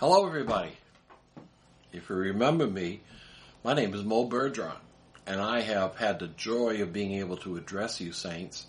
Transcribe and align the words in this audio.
Hello, 0.00 0.26
everybody. 0.26 0.72
If 1.92 2.08
you 2.08 2.16
remember 2.16 2.66
me, 2.66 3.00
my 3.62 3.74
name 3.74 3.94
is 3.94 4.02
Mo 4.02 4.28
Bergeron, 4.28 4.74
and 5.24 5.40
I 5.40 5.60
have 5.60 5.94
had 5.94 6.18
the 6.18 6.26
joy 6.26 6.82
of 6.82 6.92
being 6.92 7.12
able 7.12 7.36
to 7.38 7.56
address 7.56 8.00
you 8.00 8.10
saints 8.10 8.66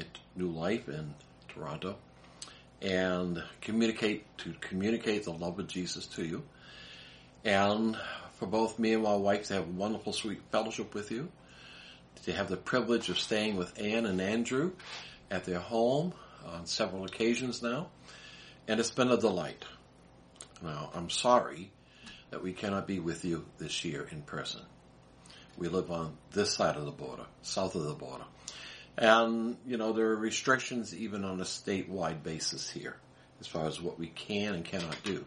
at 0.00 0.06
New 0.34 0.48
Life 0.48 0.88
in 0.88 1.14
Toronto 1.46 1.94
and 2.82 3.40
communicate 3.60 4.24
to 4.38 4.52
communicate 4.60 5.22
the 5.22 5.32
love 5.32 5.60
of 5.60 5.68
Jesus 5.68 6.06
to 6.06 6.24
you. 6.24 6.42
And 7.44 7.96
for 8.32 8.46
both 8.46 8.80
me 8.80 8.94
and 8.94 9.04
my 9.04 9.14
wife 9.14 9.46
to 9.46 9.54
have 9.54 9.68
a 9.68 9.70
wonderful, 9.70 10.12
sweet 10.12 10.40
fellowship 10.50 10.92
with 10.92 11.12
you, 11.12 11.28
to 12.24 12.32
have 12.32 12.48
the 12.48 12.56
privilege 12.56 13.08
of 13.10 13.20
staying 13.20 13.56
with 13.56 13.80
Anne 13.80 14.06
and 14.06 14.20
Andrew 14.20 14.72
at 15.30 15.44
their 15.44 15.60
home 15.60 16.14
on 16.44 16.66
several 16.66 17.04
occasions 17.04 17.62
now, 17.62 17.90
and 18.66 18.80
it's 18.80 18.90
been 18.90 19.12
a 19.12 19.16
delight. 19.16 19.64
Now, 20.62 20.90
I'm 20.94 21.10
sorry 21.10 21.70
that 22.30 22.42
we 22.42 22.52
cannot 22.52 22.86
be 22.86 22.98
with 22.98 23.24
you 23.24 23.46
this 23.58 23.84
year 23.84 24.06
in 24.10 24.22
person. 24.22 24.60
We 25.56 25.68
live 25.68 25.90
on 25.90 26.16
this 26.32 26.54
side 26.54 26.76
of 26.76 26.84
the 26.84 26.90
border, 26.90 27.26
south 27.42 27.74
of 27.74 27.84
the 27.84 27.94
border. 27.94 28.24
And, 28.96 29.56
you 29.66 29.76
know, 29.76 29.92
there 29.92 30.08
are 30.08 30.16
restrictions 30.16 30.94
even 30.94 31.24
on 31.24 31.40
a 31.40 31.44
statewide 31.44 32.22
basis 32.22 32.68
here 32.68 32.96
as 33.40 33.46
far 33.46 33.66
as 33.66 33.80
what 33.80 33.98
we 33.98 34.08
can 34.08 34.54
and 34.54 34.64
cannot 34.64 34.96
do. 35.04 35.24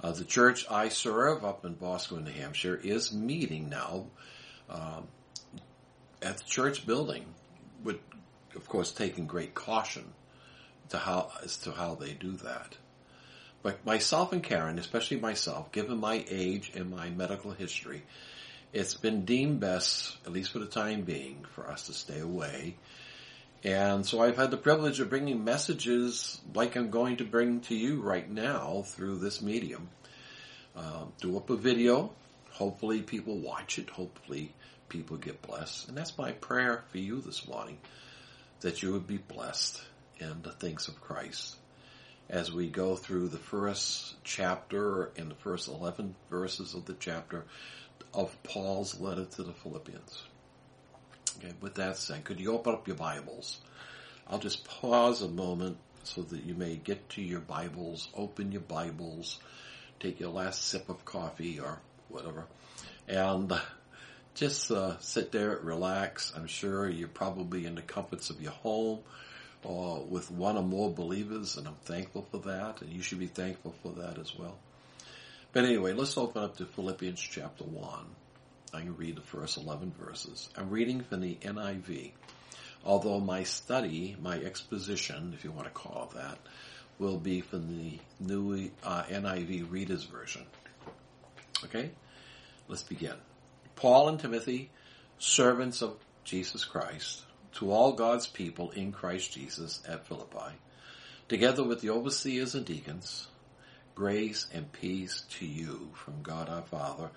Uh, 0.00 0.12
the 0.12 0.24
church 0.24 0.64
I 0.70 0.88
serve 0.88 1.44
up 1.44 1.64
in 1.64 1.74
Boscawen, 1.74 2.24
New 2.24 2.32
Hampshire 2.32 2.76
is 2.76 3.12
meeting 3.12 3.68
now 3.68 4.06
um, 4.70 5.08
at 6.22 6.38
the 6.38 6.44
church 6.44 6.86
building, 6.86 7.24
with, 7.82 7.98
of 8.54 8.68
course, 8.68 8.92
taking 8.92 9.26
great 9.26 9.54
caution 9.54 10.04
to 10.90 10.98
how 10.98 11.30
as 11.42 11.56
to 11.58 11.72
how 11.72 11.94
they 11.94 12.12
do 12.12 12.32
that. 12.32 12.76
But 13.62 13.84
myself 13.84 14.32
and 14.32 14.42
Karen, 14.42 14.78
especially 14.78 15.18
myself, 15.18 15.72
given 15.72 15.98
my 15.98 16.24
age 16.30 16.72
and 16.74 16.90
my 16.90 17.10
medical 17.10 17.52
history, 17.52 18.02
it's 18.72 18.94
been 18.94 19.24
deemed 19.24 19.60
best, 19.60 20.16
at 20.24 20.32
least 20.32 20.52
for 20.52 20.60
the 20.60 20.66
time 20.66 21.02
being, 21.02 21.44
for 21.54 21.68
us 21.68 21.86
to 21.86 21.92
stay 21.92 22.20
away. 22.20 22.76
And 23.64 24.06
so 24.06 24.20
I've 24.20 24.36
had 24.36 24.52
the 24.52 24.56
privilege 24.56 25.00
of 25.00 25.10
bringing 25.10 25.42
messages 25.42 26.40
like 26.54 26.76
I'm 26.76 26.90
going 26.90 27.16
to 27.16 27.24
bring 27.24 27.60
to 27.62 27.74
you 27.74 28.00
right 28.00 28.28
now 28.30 28.82
through 28.86 29.18
this 29.18 29.42
medium. 29.42 29.88
Uh, 30.76 31.06
do 31.20 31.36
up 31.36 31.50
a 31.50 31.56
video. 31.56 32.12
Hopefully 32.52 33.02
people 33.02 33.38
watch 33.38 33.80
it. 33.80 33.90
Hopefully 33.90 34.52
people 34.88 35.16
get 35.16 35.42
blessed. 35.42 35.88
And 35.88 35.96
that's 35.96 36.16
my 36.16 36.30
prayer 36.32 36.84
for 36.92 36.98
you 36.98 37.20
this 37.20 37.48
morning, 37.48 37.78
that 38.60 38.82
you 38.82 38.92
would 38.92 39.08
be 39.08 39.16
blessed 39.16 39.82
in 40.20 40.42
the 40.42 40.52
things 40.52 40.86
of 40.86 41.00
Christ 41.00 41.56
as 42.28 42.52
we 42.52 42.68
go 42.68 42.94
through 42.94 43.28
the 43.28 43.38
first 43.38 44.22
chapter 44.22 45.10
and 45.16 45.30
the 45.30 45.36
first 45.36 45.68
11 45.68 46.14
verses 46.30 46.74
of 46.74 46.84
the 46.84 46.96
chapter 46.98 47.44
of 48.12 48.42
Paul's 48.42 49.00
letter 49.00 49.24
to 49.24 49.42
the 49.42 49.52
Philippians. 49.52 50.22
Okay, 51.38 51.52
with 51.60 51.76
that 51.76 51.96
said, 51.96 52.24
could 52.24 52.40
you 52.40 52.52
open 52.52 52.74
up 52.74 52.86
your 52.86 52.96
Bibles? 52.96 53.60
I'll 54.26 54.38
just 54.38 54.64
pause 54.64 55.22
a 55.22 55.28
moment 55.28 55.78
so 56.04 56.22
that 56.22 56.44
you 56.44 56.54
may 56.54 56.76
get 56.76 57.08
to 57.10 57.22
your 57.22 57.40
Bibles, 57.40 58.08
open 58.14 58.52
your 58.52 58.60
Bibles, 58.60 59.38
take 60.00 60.20
your 60.20 60.30
last 60.30 60.62
sip 60.62 60.88
of 60.88 61.04
coffee 61.04 61.60
or 61.60 61.80
whatever, 62.08 62.46
and 63.06 63.52
just 64.34 64.70
uh, 64.70 64.98
sit 65.00 65.32
there, 65.32 65.58
relax. 65.62 66.32
I'm 66.36 66.46
sure 66.46 66.88
you're 66.88 67.08
probably 67.08 67.66
in 67.66 67.74
the 67.74 67.82
comforts 67.82 68.30
of 68.30 68.40
your 68.40 68.52
home 68.52 69.00
or 69.64 70.04
with 70.04 70.30
one 70.30 70.56
or 70.56 70.62
more 70.62 70.90
believers, 70.90 71.56
and 71.56 71.66
I'm 71.66 71.76
thankful 71.84 72.26
for 72.30 72.38
that, 72.38 72.80
and 72.82 72.92
you 72.92 73.02
should 73.02 73.18
be 73.18 73.26
thankful 73.26 73.74
for 73.82 73.90
that 74.00 74.18
as 74.18 74.36
well. 74.38 74.56
But 75.52 75.64
anyway, 75.64 75.92
let's 75.94 76.16
open 76.16 76.42
up 76.42 76.56
to 76.58 76.66
Philippians 76.66 77.20
chapter 77.20 77.64
1. 77.64 78.04
I 78.74 78.80
can 78.80 78.96
read 78.96 79.16
the 79.16 79.22
first 79.22 79.56
11 79.56 79.94
verses. 79.98 80.48
I'm 80.56 80.70
reading 80.70 81.00
from 81.00 81.20
the 81.20 81.36
NIV, 81.36 82.12
although 82.84 83.18
my 83.18 83.44
study, 83.44 84.16
my 84.20 84.36
exposition, 84.38 85.32
if 85.34 85.44
you 85.44 85.50
want 85.50 85.64
to 85.64 85.72
call 85.72 86.10
it 86.10 86.16
that, 86.16 86.38
will 86.98 87.18
be 87.18 87.40
from 87.40 87.68
the 87.68 87.98
new 88.20 88.70
uh, 88.84 89.04
NIV 89.04 89.70
Reader's 89.70 90.04
Version. 90.04 90.42
Okay? 91.64 91.90
Let's 92.68 92.82
begin. 92.82 93.14
Paul 93.76 94.08
and 94.08 94.20
Timothy, 94.20 94.70
servants 95.18 95.82
of 95.82 95.96
Jesus 96.24 96.64
Christ, 96.64 97.22
to 97.54 97.72
all 97.72 97.92
God's 97.92 98.26
people 98.26 98.70
in 98.70 98.92
Christ 98.92 99.32
Jesus 99.32 99.82
at 99.86 100.06
Philippi, 100.06 100.54
together 101.28 101.64
with 101.64 101.80
the 101.80 101.90
overseers 101.90 102.54
and 102.54 102.64
deacons, 102.64 103.28
grace 103.94 104.46
and 104.52 104.70
peace 104.72 105.22
to 105.30 105.46
you 105.46 105.90
from 105.94 106.22
God 106.22 106.48
our 106.48 106.62
Father 106.62 107.10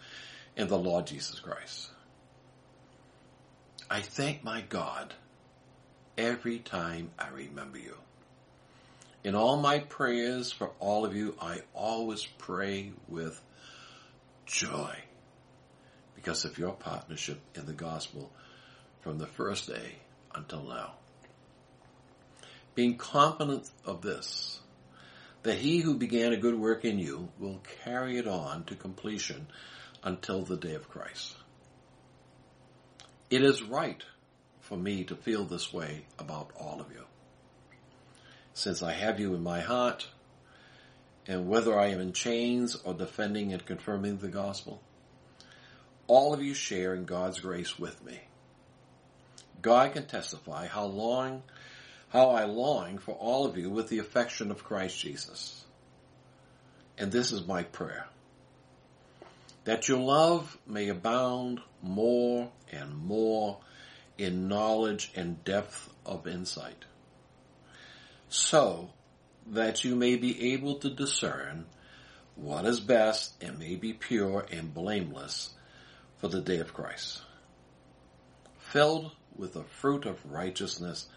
and 0.57 0.69
the 0.69 0.77
Lord 0.77 1.07
Jesus 1.07 1.39
Christ. 1.39 1.89
I 3.89 4.01
thank 4.01 4.43
my 4.43 4.61
God 4.61 5.13
every 6.17 6.59
time 6.59 7.11
I 7.19 7.29
remember 7.29 7.77
you. 7.77 7.95
In 9.23 9.35
all 9.35 9.57
my 9.57 9.79
prayers 9.79 10.51
for 10.51 10.71
all 10.79 11.05
of 11.05 11.15
you, 11.15 11.35
I 11.39 11.61
always 11.73 12.25
pray 12.25 12.91
with 13.07 13.39
joy 14.45 14.95
because 16.15 16.45
of 16.45 16.57
your 16.57 16.73
partnership 16.73 17.39
in 17.55 17.65
the 17.65 17.73
gospel 17.73 18.31
from 19.01 19.17
the 19.17 19.27
first 19.27 19.67
day 19.67 19.95
until 20.35 20.63
now. 20.63 20.93
Being 22.75 22.97
confident 22.97 23.69
of 23.85 24.01
this, 24.01 24.59
that 25.43 25.57
he 25.57 25.79
who 25.79 25.95
began 25.95 26.33
a 26.33 26.37
good 26.37 26.57
work 26.57 26.85
in 26.85 26.99
you 26.99 27.29
will 27.39 27.61
carry 27.83 28.17
it 28.17 28.27
on 28.27 28.63
to 28.65 28.75
completion 28.75 29.47
until 30.03 30.43
the 30.43 30.57
day 30.57 30.73
of 30.75 30.89
Christ. 30.89 31.35
It 33.29 33.43
is 33.43 33.63
right 33.63 34.03
for 34.59 34.77
me 34.77 35.03
to 35.05 35.15
feel 35.15 35.45
this 35.45 35.73
way 35.73 36.05
about 36.19 36.51
all 36.59 36.79
of 36.79 36.91
you. 36.91 37.03
Since 38.53 38.83
I 38.83 38.93
have 38.93 39.19
you 39.19 39.33
in 39.33 39.43
my 39.43 39.61
heart, 39.61 40.07
and 41.27 41.47
whether 41.47 41.77
I 41.77 41.87
am 41.87 41.99
in 41.99 42.13
chains 42.13 42.75
or 42.75 42.93
defending 42.93 43.53
and 43.53 43.65
confirming 43.65 44.17
the 44.17 44.27
gospel, 44.27 44.81
all 46.07 46.33
of 46.33 46.43
you 46.43 46.53
share 46.53 46.93
in 46.93 47.05
God's 47.05 47.39
grace 47.39 47.79
with 47.79 48.03
me. 48.03 48.19
God 49.61 49.93
can 49.93 50.05
testify 50.05 50.67
how 50.67 50.85
long, 50.85 51.43
how 52.09 52.31
I 52.31 52.45
long 52.45 52.97
for 52.97 53.13
all 53.13 53.45
of 53.45 53.57
you 53.57 53.69
with 53.69 53.89
the 53.89 53.99
affection 53.99 54.51
of 54.51 54.63
Christ 54.63 54.97
Jesus. 54.99 55.63
And 56.97 57.11
this 57.11 57.31
is 57.31 57.47
my 57.47 57.63
prayer. 57.63 58.07
That 59.63 59.87
your 59.87 59.99
love 59.99 60.57
may 60.65 60.89
abound 60.89 61.61
more 61.81 62.49
and 62.71 62.95
more 62.95 63.59
in 64.17 64.47
knowledge 64.47 65.11
and 65.15 65.43
depth 65.43 65.89
of 66.05 66.27
insight. 66.27 66.85
So 68.29 68.91
that 69.47 69.83
you 69.83 69.95
may 69.95 70.15
be 70.15 70.53
able 70.53 70.75
to 70.75 70.89
discern 70.89 71.65
what 72.35 72.65
is 72.65 72.79
best 72.79 73.33
and 73.41 73.59
may 73.59 73.75
be 73.75 73.93
pure 73.93 74.45
and 74.51 74.73
blameless 74.73 75.51
for 76.17 76.27
the 76.27 76.41
day 76.41 76.59
of 76.59 76.73
Christ. 76.73 77.21
Filled 78.59 79.11
with 79.37 79.53
the 79.53 79.63
fruit 79.63 80.05
of 80.05 80.31
righteousness 80.31 81.07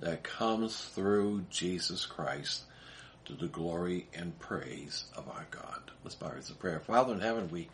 that 0.00 0.22
comes 0.22 0.84
through 0.84 1.44
Jesus 1.50 2.06
Christ 2.06 2.62
to 3.26 3.34
the 3.34 3.46
glory 3.46 4.06
and 4.14 4.38
praise 4.38 5.04
of 5.16 5.28
our 5.28 5.46
God. 5.50 5.90
Let's 6.02 6.14
bow 6.14 6.26
our 6.26 6.40
prayer. 6.58 6.80
Father 6.80 7.14
in 7.14 7.20
heaven, 7.20 7.48
we 7.50 7.68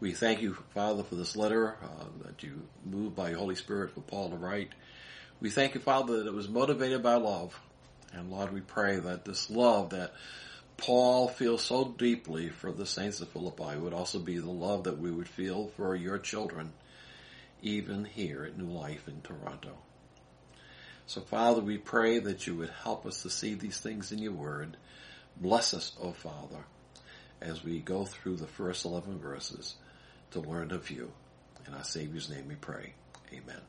we 0.00 0.12
thank 0.12 0.40
you, 0.40 0.56
Father, 0.74 1.02
for 1.02 1.16
this 1.16 1.34
letter 1.34 1.76
uh, 1.82 2.04
that 2.24 2.42
you 2.42 2.62
moved 2.84 3.16
by 3.16 3.30
your 3.30 3.38
Holy 3.38 3.56
Spirit 3.56 3.90
for 3.90 4.00
Paul 4.00 4.30
to 4.30 4.36
write. 4.36 4.70
We 5.40 5.50
thank 5.50 5.74
you, 5.74 5.80
Father, 5.80 6.18
that 6.18 6.28
it 6.28 6.32
was 6.32 6.48
motivated 6.48 7.02
by 7.02 7.16
love. 7.16 7.58
And 8.12 8.30
Lord, 8.30 8.52
we 8.52 8.60
pray 8.60 8.98
that 8.98 9.24
this 9.24 9.50
love 9.50 9.90
that 9.90 10.12
Paul 10.76 11.26
feels 11.26 11.64
so 11.64 11.84
deeply 11.98 12.48
for 12.48 12.70
the 12.70 12.86
saints 12.86 13.20
of 13.20 13.28
Philippi 13.30 13.76
would 13.76 13.92
also 13.92 14.20
be 14.20 14.38
the 14.38 14.50
love 14.50 14.84
that 14.84 14.98
we 14.98 15.10
would 15.10 15.28
feel 15.28 15.72
for 15.76 15.96
your 15.96 16.18
children 16.18 16.72
even 17.62 18.04
here 18.04 18.44
at 18.44 18.56
New 18.58 18.70
Life 18.70 19.08
in 19.08 19.20
Toronto. 19.22 19.76
So, 21.06 21.20
Father, 21.22 21.60
we 21.60 21.78
pray 21.78 22.18
that 22.18 22.46
you 22.46 22.56
would 22.56 22.70
help 22.82 23.06
us 23.06 23.22
to 23.22 23.30
see 23.30 23.54
these 23.54 23.80
things 23.80 24.12
in 24.12 24.18
your 24.18 24.32
word. 24.32 24.76
Bless 25.36 25.72
us, 25.72 25.92
O 26.00 26.08
oh 26.08 26.12
Father, 26.12 26.64
as 27.40 27.64
we 27.64 27.80
go 27.80 28.04
through 28.04 28.36
the 28.36 28.46
first 28.46 28.84
11 28.84 29.18
verses 29.18 29.76
to 30.32 30.40
learn 30.40 30.70
of 30.70 30.90
you. 30.90 31.10
In 31.66 31.74
our 31.74 31.84
Savior's 31.84 32.28
name 32.28 32.48
we 32.48 32.54
pray. 32.56 32.92
Amen. 33.32 33.60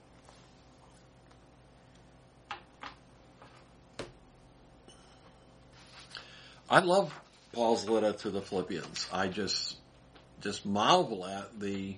I 6.70 6.80
love 6.80 7.14
Paul's 7.52 7.88
letter 7.90 8.14
to 8.14 8.30
the 8.30 8.42
Philippians. 8.42 9.08
I 9.12 9.28
just 9.28 9.78
just 10.42 10.66
marvel 10.66 11.26
at 11.26 11.60
the 11.60 11.96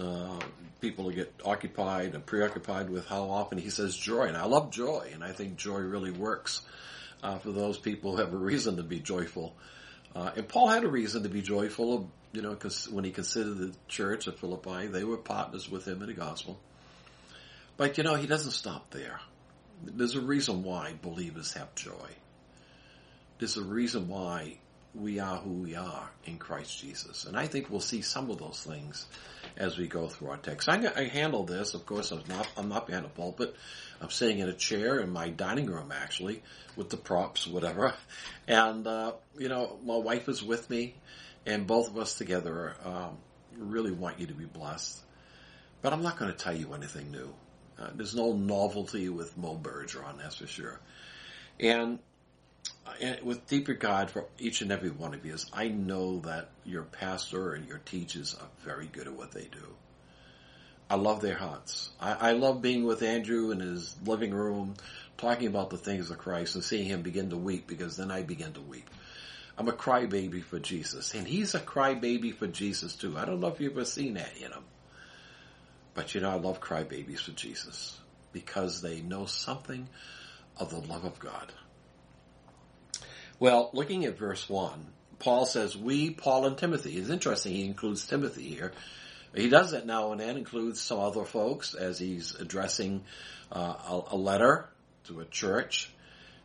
uh, 0.00 0.40
people 0.80 1.10
get 1.10 1.32
occupied 1.44 2.14
and 2.14 2.24
preoccupied 2.24 2.90
with 2.90 3.06
how 3.06 3.24
often 3.24 3.58
he 3.58 3.70
says 3.70 3.96
joy. 3.96 4.24
And 4.24 4.36
I 4.36 4.44
love 4.44 4.70
joy, 4.70 5.10
and 5.12 5.22
I 5.22 5.32
think 5.32 5.56
joy 5.56 5.78
really 5.78 6.10
works 6.10 6.62
uh, 7.22 7.38
for 7.38 7.52
those 7.52 7.78
people 7.78 8.12
who 8.12 8.18
have 8.18 8.34
a 8.34 8.38
reason 8.38 8.76
to 8.76 8.82
be 8.82 9.00
joyful. 9.00 9.54
Uh, 10.14 10.30
and 10.36 10.48
Paul 10.48 10.68
had 10.68 10.84
a 10.84 10.88
reason 10.88 11.22
to 11.24 11.28
be 11.28 11.42
joyful, 11.42 12.10
you 12.32 12.42
know, 12.42 12.50
because 12.50 12.88
when 12.88 13.04
he 13.04 13.10
considered 13.10 13.58
the 13.58 13.72
church 13.88 14.26
of 14.26 14.38
Philippi, 14.38 14.86
they 14.86 15.04
were 15.04 15.16
partners 15.16 15.70
with 15.70 15.86
him 15.86 16.02
in 16.02 16.08
the 16.08 16.14
gospel. 16.14 16.58
But 17.76 17.98
you 17.98 18.04
know, 18.04 18.14
he 18.14 18.26
doesn't 18.26 18.52
stop 18.52 18.90
there. 18.90 19.20
There's 19.82 20.14
a 20.14 20.20
reason 20.20 20.62
why 20.62 20.94
believers 21.02 21.54
have 21.54 21.74
joy. 21.74 22.10
There's 23.38 23.56
a 23.56 23.62
reason 23.64 24.08
why 24.08 24.58
we 24.94 25.18
are 25.18 25.38
who 25.38 25.50
we 25.50 25.74
are 25.74 26.10
in 26.24 26.38
Christ 26.38 26.78
Jesus. 26.80 27.24
And 27.24 27.36
I 27.36 27.46
think 27.46 27.68
we'll 27.68 27.80
see 27.80 28.02
some 28.02 28.30
of 28.30 28.38
those 28.38 28.62
things 28.62 29.06
as 29.56 29.76
we 29.76 29.88
go 29.88 30.08
through 30.08 30.30
our 30.30 30.36
text. 30.36 30.68
I, 30.68 30.80
I 30.96 31.04
handle 31.04 31.44
this, 31.44 31.74
of 31.74 31.84
course, 31.84 32.12
I'm 32.12 32.22
not, 32.28 32.48
I'm 32.56 32.68
not 32.68 32.86
behind 32.86 33.04
a 33.04 33.08
pulpit. 33.08 33.54
I'm 34.00 34.10
sitting 34.10 34.38
in 34.38 34.48
a 34.48 34.52
chair 34.52 35.00
in 35.00 35.10
my 35.10 35.30
dining 35.30 35.66
room, 35.66 35.92
actually, 35.92 36.42
with 36.76 36.90
the 36.90 36.96
props, 36.96 37.46
whatever. 37.46 37.94
And, 38.46 38.86
uh, 38.86 39.12
you 39.38 39.48
know, 39.48 39.78
my 39.84 39.96
wife 39.96 40.28
is 40.28 40.42
with 40.42 40.68
me, 40.70 40.94
and 41.46 41.66
both 41.66 41.88
of 41.88 41.98
us 41.98 42.16
together 42.16 42.74
um, 42.84 43.16
really 43.56 43.92
want 43.92 44.20
you 44.20 44.26
to 44.26 44.34
be 44.34 44.44
blessed. 44.44 45.00
But 45.82 45.92
I'm 45.92 46.02
not 46.02 46.18
going 46.18 46.32
to 46.32 46.38
tell 46.38 46.56
you 46.56 46.72
anything 46.74 47.10
new. 47.10 47.32
Uh, 47.78 47.90
there's 47.94 48.14
no 48.14 48.32
novelty 48.32 49.08
with 49.08 49.36
Mo 49.36 49.58
Bergeron, 49.60 50.18
that's 50.18 50.36
for 50.36 50.46
sure. 50.46 50.80
And 51.58 51.98
with 53.22 53.46
deep 53.46 53.68
regard 53.68 54.10
for 54.10 54.26
each 54.38 54.60
and 54.62 54.70
every 54.70 54.90
one 54.90 55.14
of 55.14 55.24
you, 55.24 55.34
is 55.34 55.46
I 55.52 55.68
know 55.68 56.20
that 56.20 56.48
your 56.64 56.82
pastor 56.82 57.54
and 57.54 57.66
your 57.66 57.78
teachers 57.78 58.34
are 58.34 58.48
very 58.64 58.86
good 58.86 59.06
at 59.06 59.14
what 59.14 59.32
they 59.32 59.44
do. 59.44 59.74
I 60.88 60.96
love 60.96 61.22
their 61.22 61.36
hearts. 61.36 61.90
I, 61.98 62.12
I 62.12 62.32
love 62.32 62.60
being 62.60 62.84
with 62.84 63.02
Andrew 63.02 63.50
in 63.50 63.60
his 63.60 63.96
living 64.04 64.34
room, 64.34 64.74
talking 65.16 65.46
about 65.46 65.70
the 65.70 65.78
things 65.78 66.10
of 66.10 66.18
Christ 66.18 66.54
and 66.54 66.64
seeing 66.64 66.86
him 66.86 67.02
begin 67.02 67.30
to 67.30 67.36
weep 67.36 67.66
because 67.66 67.96
then 67.96 68.10
I 68.10 68.22
begin 68.22 68.52
to 68.52 68.60
weep. 68.60 68.88
I'm 69.56 69.68
a 69.68 69.72
crybaby 69.72 70.42
for 70.42 70.58
Jesus, 70.58 71.14
and 71.14 71.26
he's 71.26 71.54
a 71.54 71.60
crybaby 71.60 72.34
for 72.34 72.48
Jesus 72.48 72.96
too. 72.96 73.16
I 73.16 73.24
don't 73.24 73.40
know 73.40 73.46
if 73.48 73.60
you've 73.60 73.72
ever 73.72 73.84
seen 73.84 74.14
that 74.14 74.36
in 74.36 74.50
him, 74.50 74.64
but 75.94 76.14
you 76.14 76.20
know 76.20 76.30
I 76.30 76.34
love 76.34 76.60
crybabies 76.60 77.20
for 77.20 77.32
Jesus 77.32 77.98
because 78.32 78.82
they 78.82 79.00
know 79.00 79.26
something 79.26 79.88
of 80.58 80.70
the 80.70 80.80
love 80.80 81.04
of 81.04 81.18
God. 81.20 81.52
Well, 83.40 83.70
looking 83.72 84.04
at 84.04 84.16
verse 84.16 84.48
1, 84.48 84.86
Paul 85.18 85.44
says, 85.46 85.76
we, 85.76 86.10
Paul 86.10 86.46
and 86.46 86.56
Timothy. 86.56 86.96
It's 86.96 87.10
interesting, 87.10 87.52
he 87.52 87.64
includes 87.64 88.06
Timothy 88.06 88.48
here. 88.48 88.72
He 89.34 89.48
does 89.48 89.72
that 89.72 89.86
now 89.86 90.12
and 90.12 90.20
then, 90.20 90.36
includes 90.36 90.80
some 90.80 91.00
other 91.00 91.24
folks 91.24 91.74
as 91.74 91.98
he's 91.98 92.36
addressing 92.36 93.02
uh, 93.50 93.74
a, 93.88 94.02
a, 94.12 94.16
letter 94.16 94.68
to 95.04 95.18
a 95.18 95.24
church. 95.24 95.90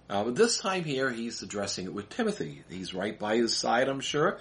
Uh, 0.09 0.23
but 0.23 0.35
this 0.35 0.57
time 0.57 0.83
here, 0.83 1.11
he's 1.11 1.43
addressing 1.43 1.85
it 1.85 1.93
with 1.93 2.09
Timothy. 2.09 2.63
He's 2.69 2.95
right 2.95 3.17
by 3.17 3.35
his 3.35 3.55
side, 3.55 3.87
I'm 3.87 3.99
sure. 3.99 4.39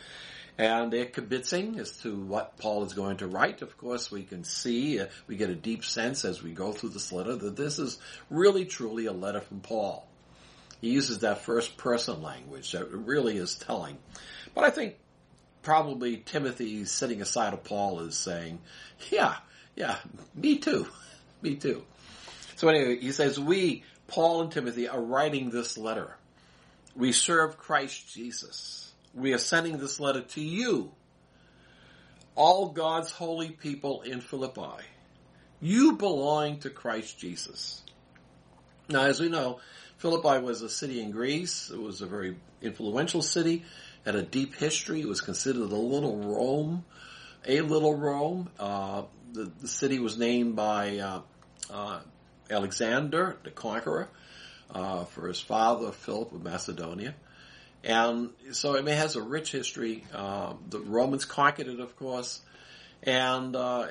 And 0.57 0.91
they're 0.91 1.05
kibitzing 1.05 1.79
as 1.79 1.99
to 1.99 2.17
what 2.17 2.57
Paul 2.57 2.85
is 2.85 2.95
going 2.95 3.19
to 3.19 3.27
write. 3.27 3.61
Of 3.61 3.77
course, 3.77 4.11
we 4.11 4.23
can 4.23 4.45
see, 4.45 4.99
uh, 4.99 5.07
we 5.27 5.37
get 5.37 5.51
a 5.51 5.55
deep 5.55 5.85
sense 5.85 6.25
as 6.25 6.43
we 6.43 6.53
go 6.53 6.73
through 6.73 6.91
this 6.91 7.13
letter 7.13 7.37
that 7.37 7.57
this 7.57 7.79
is 7.79 7.99
really 8.31 8.65
truly 8.65 9.05
a 9.07 9.13
letter 9.13 9.41
from 9.41 9.61
Paul. 9.61 10.09
He 10.81 10.91
uses 10.91 11.21
that 11.21 11.43
first 11.43 11.77
person 11.77 12.23
language 12.23 12.73
that 12.73 12.91
really 12.91 13.37
is 13.37 13.57
telling. 13.57 13.99
But 14.55 14.65
I 14.65 14.71
think 14.71 14.95
probably 15.63 16.19
Timothy 16.19 16.85
sitting 16.85 17.21
aside 17.21 17.53
of 17.53 17.65
Paul 17.65 18.01
is 18.01 18.17
saying, 18.17 18.61
yeah, 19.11 19.37
yeah, 19.75 19.97
me 20.35 20.59
too. 20.59 20.87
me 21.43 21.57
too. 21.57 21.85
So 22.57 22.69
anyway, 22.69 22.99
he 22.99 23.13
says, 23.13 23.39
we, 23.39 23.85
Paul 24.07 24.43
and 24.43 24.53
Timothy, 24.53 24.89
are 24.89 25.01
writing 25.01 25.51
this 25.51 25.79
letter. 25.79 26.17
We 26.97 27.13
serve 27.13 27.59
Christ 27.59 28.13
Jesus. 28.13 28.93
We 29.15 29.33
are 29.33 29.39
sending 29.39 29.79
this 29.79 30.01
letter 30.01 30.23
to 30.23 30.41
you, 30.41 30.93
all 32.35 32.69
God's 32.69 33.11
holy 33.11 33.51
people 33.51 34.03
in 34.03 34.21
Philippi. 34.21 34.85
You 35.61 35.93
belong 35.93 36.61
to 36.61 36.71
Christ 36.71 37.19
Jesus. 37.19 37.83
Now, 38.89 39.03
as 39.03 39.21
we 39.21 39.29
know, 39.29 39.61
Philippi 39.99 40.41
was 40.43 40.63
a 40.63 40.69
city 40.69 41.01
in 41.01 41.11
Greece. 41.11 41.71
It 41.71 41.81
was 41.81 42.03
a 42.03 42.07
very 42.07 42.37
influential 42.63 43.21
city, 43.21 43.65
had 44.05 44.15
a 44.15 44.23
deep 44.23 44.55
history. 44.55 45.01
It 45.01 45.09
was 45.09 45.21
considered 45.21 45.63
a 45.63 45.77
little 45.77 46.17
Rome, 46.17 46.85
a 47.47 47.61
little 47.61 47.95
Rome. 47.95 48.49
Uh, 48.59 49.03
the, 49.33 49.51
the, 49.61 49.69
city 49.69 49.99
was 49.99 50.17
named 50.17 50.57
by 50.57 50.99
uh, 50.99 51.21
uh, 51.71 52.01
Alexander 52.49 53.37
the 53.43 53.51
Conqueror 53.51 54.09
uh, 54.71 55.05
for 55.05 55.27
his 55.27 55.41
father 55.41 55.91
Philip 55.91 56.33
of 56.33 56.43
Macedonia. 56.43 57.15
And 57.83 58.31
so 58.53 58.75
it 58.75 58.87
has 58.87 59.17
a 59.17 59.23
rich 59.23 59.53
history. 59.53 60.05
Uh, 60.15 60.55
the 60.69 60.81
Romans 60.81 61.25
conquered 61.25 61.67
it, 61.67 61.81
of 61.81 61.97
course. 61.97 62.41
And 63.03 63.55
uh, 63.55 63.89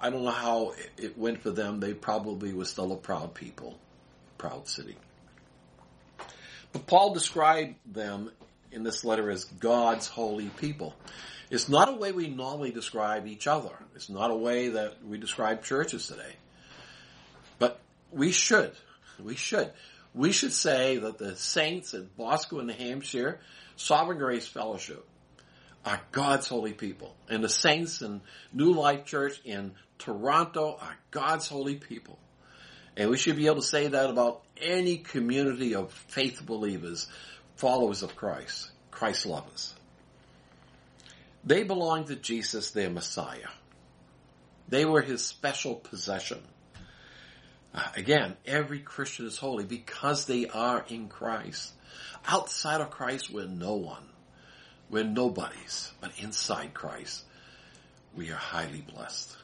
I 0.00 0.10
don't 0.10 0.24
know 0.24 0.30
how 0.30 0.74
it 0.96 1.18
went 1.18 1.42
for 1.42 1.50
them. 1.50 1.80
They 1.80 1.94
probably 1.94 2.52
were 2.52 2.64
still 2.64 2.92
a 2.92 2.96
proud 2.96 3.34
people, 3.34 3.78
proud 4.38 4.68
city. 4.68 4.96
Paul 6.86 7.14
described 7.14 7.76
them 7.86 8.30
in 8.72 8.82
this 8.82 9.04
letter 9.04 9.30
as 9.30 9.44
God's 9.44 10.08
holy 10.08 10.48
people. 10.48 10.94
It's 11.50 11.68
not 11.68 11.88
a 11.88 11.92
way 11.92 12.12
we 12.12 12.28
normally 12.28 12.70
describe 12.70 13.26
each 13.26 13.46
other. 13.46 13.70
It's 13.94 14.10
not 14.10 14.30
a 14.30 14.36
way 14.36 14.68
that 14.70 15.04
we 15.04 15.18
describe 15.18 15.64
churches 15.64 16.06
today. 16.06 16.36
But 17.58 17.80
we 18.12 18.32
should. 18.32 18.72
We 19.18 19.34
should. 19.34 19.72
We 20.14 20.32
should 20.32 20.52
say 20.52 20.98
that 20.98 21.18
the 21.18 21.36
saints 21.36 21.94
at 21.94 22.16
Boscawen, 22.16 22.66
New 22.66 22.74
Hampshire, 22.74 23.40
Sovereign 23.76 24.18
Grace 24.18 24.46
Fellowship, 24.46 25.06
are 25.84 26.00
God's 26.12 26.48
holy 26.48 26.72
people. 26.72 27.14
And 27.30 27.42
the 27.42 27.48
saints 27.48 28.02
in 28.02 28.20
New 28.52 28.72
Life 28.72 29.06
Church 29.06 29.40
in 29.44 29.72
Toronto 29.98 30.76
are 30.80 30.96
God's 31.10 31.48
holy 31.48 31.76
people. 31.76 32.18
And 32.96 33.10
we 33.10 33.16
should 33.16 33.36
be 33.36 33.46
able 33.46 33.56
to 33.56 33.62
say 33.62 33.86
that 33.86 34.10
about 34.10 34.42
any 34.60 34.98
community 34.98 35.74
of 35.74 35.92
faith 35.92 36.44
believers, 36.44 37.06
followers 37.56 38.02
of 38.02 38.16
Christ, 38.16 38.70
Christ 38.90 39.26
lovers. 39.26 39.74
They 41.44 41.62
belong 41.62 42.04
to 42.06 42.16
Jesus, 42.16 42.70
their 42.72 42.90
Messiah. 42.90 43.48
They 44.68 44.84
were 44.84 45.00
his 45.00 45.24
special 45.24 45.74
possession. 45.74 46.40
Uh, 47.74 47.86
again, 47.96 48.36
every 48.46 48.80
Christian 48.80 49.26
is 49.26 49.38
holy 49.38 49.64
because 49.64 50.26
they 50.26 50.46
are 50.46 50.84
in 50.88 51.08
Christ. 51.08 51.72
Outside 52.26 52.80
of 52.80 52.90
Christ, 52.90 53.30
we're 53.30 53.46
no 53.46 53.74
one. 53.74 54.04
We're 54.90 55.04
nobodies. 55.04 55.90
But 56.00 56.12
inside 56.18 56.74
Christ, 56.74 57.24
we 58.14 58.30
are 58.30 58.36
highly 58.36 58.80
blessed. 58.80 59.36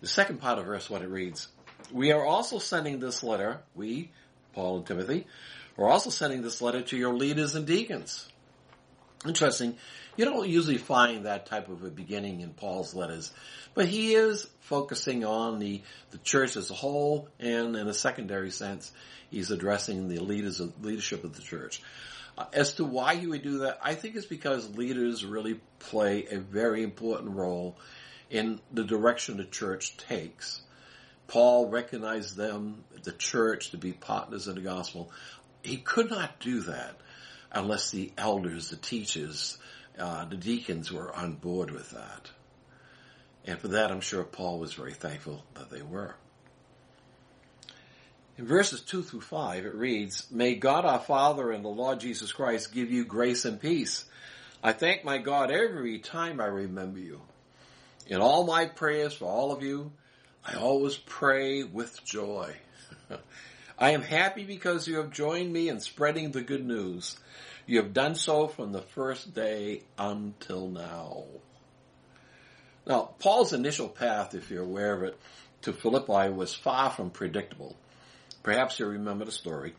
The 0.00 0.08
second 0.08 0.40
part 0.40 0.58
of 0.58 0.66
verse 0.66 0.90
1 0.90 1.02
it 1.02 1.08
reads, 1.08 1.48
we 1.92 2.12
are 2.12 2.24
also 2.24 2.58
sending 2.58 3.00
this 3.00 3.22
letter, 3.22 3.60
we, 3.74 4.10
Paul 4.52 4.78
and 4.78 4.86
Timothy, 4.86 5.26
are 5.78 5.88
also 5.88 6.10
sending 6.10 6.42
this 6.42 6.62
letter 6.62 6.82
to 6.82 6.96
your 6.96 7.14
leaders 7.14 7.54
and 7.54 7.66
deacons. 7.66 8.28
Interesting. 9.26 9.76
You 10.16 10.24
don't 10.24 10.48
usually 10.48 10.78
find 10.78 11.26
that 11.26 11.46
type 11.46 11.68
of 11.68 11.84
a 11.84 11.90
beginning 11.90 12.40
in 12.40 12.50
Paul's 12.50 12.94
letters, 12.94 13.32
but 13.74 13.86
he 13.86 14.14
is 14.14 14.46
focusing 14.60 15.24
on 15.24 15.58
the, 15.58 15.82
the 16.10 16.18
church 16.18 16.56
as 16.56 16.70
a 16.70 16.74
whole, 16.74 17.28
and 17.38 17.76
in 17.76 17.86
a 17.88 17.94
secondary 17.94 18.50
sense, 18.50 18.90
he's 19.30 19.50
addressing 19.50 20.08
the 20.08 20.20
leaders 20.20 20.60
of 20.60 20.84
leadership 20.84 21.24
of 21.24 21.36
the 21.36 21.42
church. 21.42 21.82
Uh, 22.38 22.46
as 22.52 22.74
to 22.74 22.84
why 22.84 23.16
he 23.16 23.26
would 23.26 23.42
do 23.42 23.58
that, 23.58 23.78
I 23.82 23.94
think 23.94 24.16
it's 24.16 24.26
because 24.26 24.76
leaders 24.76 25.24
really 25.24 25.60
play 25.78 26.26
a 26.30 26.38
very 26.38 26.82
important 26.82 27.36
role 27.36 27.76
in 28.30 28.60
the 28.72 28.84
direction 28.84 29.36
the 29.36 29.44
church 29.44 29.96
takes. 29.96 30.60
Paul 31.28 31.68
recognized 31.68 32.36
them, 32.36 32.84
the 33.02 33.12
church, 33.12 33.70
to 33.70 33.78
be 33.78 33.92
partners 33.92 34.48
in 34.48 34.54
the 34.54 34.60
gospel. 34.60 35.10
He 35.62 35.78
could 35.78 36.10
not 36.10 36.38
do 36.40 36.60
that 36.62 36.96
unless 37.52 37.90
the 37.90 38.12
elders, 38.16 38.70
the 38.70 38.76
teachers, 38.76 39.58
uh, 39.98 40.24
the 40.26 40.36
deacons 40.36 40.92
were 40.92 41.14
on 41.14 41.34
board 41.34 41.70
with 41.70 41.90
that. 41.90 42.30
And 43.44 43.58
for 43.58 43.68
that, 43.68 43.90
I'm 43.90 44.00
sure 44.00 44.24
Paul 44.24 44.58
was 44.58 44.74
very 44.74 44.92
thankful 44.92 45.44
that 45.54 45.70
they 45.70 45.82
were. 45.82 46.14
In 48.38 48.46
verses 48.46 48.82
2 48.82 49.02
through 49.02 49.22
5, 49.22 49.64
it 49.64 49.74
reads, 49.74 50.26
May 50.30 50.56
God 50.56 50.84
our 50.84 50.98
Father 50.98 51.52
and 51.52 51.64
the 51.64 51.68
Lord 51.68 52.00
Jesus 52.00 52.32
Christ 52.32 52.74
give 52.74 52.90
you 52.90 53.04
grace 53.04 53.44
and 53.44 53.60
peace. 53.60 54.04
I 54.62 54.72
thank 54.72 55.04
my 55.04 55.18
God 55.18 55.50
every 55.50 56.00
time 56.00 56.40
I 56.40 56.46
remember 56.46 56.98
you. 56.98 57.22
In 58.06 58.20
all 58.20 58.44
my 58.44 58.66
prayers 58.66 59.14
for 59.14 59.24
all 59.24 59.52
of 59.52 59.62
you, 59.62 59.92
I 60.46 60.54
always 60.54 60.96
pray 60.96 61.64
with 61.64 62.04
joy. 62.04 62.54
I 63.78 63.90
am 63.90 64.02
happy 64.02 64.44
because 64.44 64.86
you 64.86 64.98
have 64.98 65.10
joined 65.10 65.52
me 65.52 65.68
in 65.68 65.80
spreading 65.80 66.30
the 66.30 66.40
good 66.40 66.64
news. 66.64 67.18
You 67.66 67.78
have 67.78 67.92
done 67.92 68.14
so 68.14 68.46
from 68.46 68.70
the 68.70 68.80
first 68.80 69.34
day 69.34 69.82
until 69.98 70.68
now. 70.68 71.24
Now, 72.86 73.10
Paul's 73.18 73.52
initial 73.52 73.88
path, 73.88 74.34
if 74.34 74.48
you're 74.48 74.62
aware 74.62 74.94
of 74.94 75.02
it, 75.02 75.18
to 75.62 75.72
Philippi 75.72 76.30
was 76.30 76.54
far 76.54 76.90
from 76.90 77.10
predictable. 77.10 77.74
Perhaps 78.44 78.78
you 78.78 78.86
remember 78.86 79.24
the 79.24 79.32
story. 79.32 79.74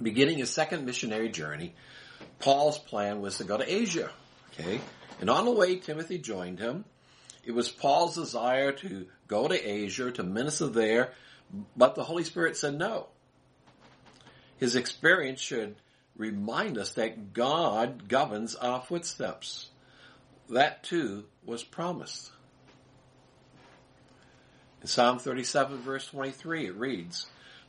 Beginning 0.00 0.38
his 0.38 0.48
second 0.48 0.86
missionary 0.86 1.28
journey, 1.28 1.74
Paul's 2.38 2.78
plan 2.78 3.20
was 3.20 3.36
to 3.38 3.44
go 3.44 3.58
to 3.58 3.74
Asia. 3.74 4.10
Okay. 4.52 4.80
And 5.20 5.28
on 5.28 5.44
the 5.44 5.50
way, 5.50 5.76
Timothy 5.76 6.16
joined 6.16 6.58
him. 6.58 6.86
It 7.44 7.52
was 7.52 7.68
Paul's 7.68 8.14
desire 8.14 8.72
to 8.72 9.06
go 9.26 9.48
to 9.48 9.54
Asia, 9.54 10.10
to 10.12 10.22
minister 10.22 10.66
there, 10.66 11.12
but 11.76 11.94
the 11.94 12.04
Holy 12.04 12.24
Spirit 12.24 12.56
said 12.56 12.78
no. 12.78 13.08
His 14.58 14.76
experience 14.76 15.40
should 15.40 15.76
remind 16.16 16.78
us 16.78 16.92
that 16.94 17.32
God 17.32 18.08
governs 18.08 18.54
our 18.54 18.80
footsteps. 18.80 19.68
That 20.48 20.82
too 20.82 21.24
was 21.44 21.62
promised. 21.62 22.30
In 24.80 24.88
Psalm 24.88 25.18
37 25.18 25.78
verse 25.78 26.06
23 26.08 26.66
it 26.66 26.76
reads, 26.76 27.26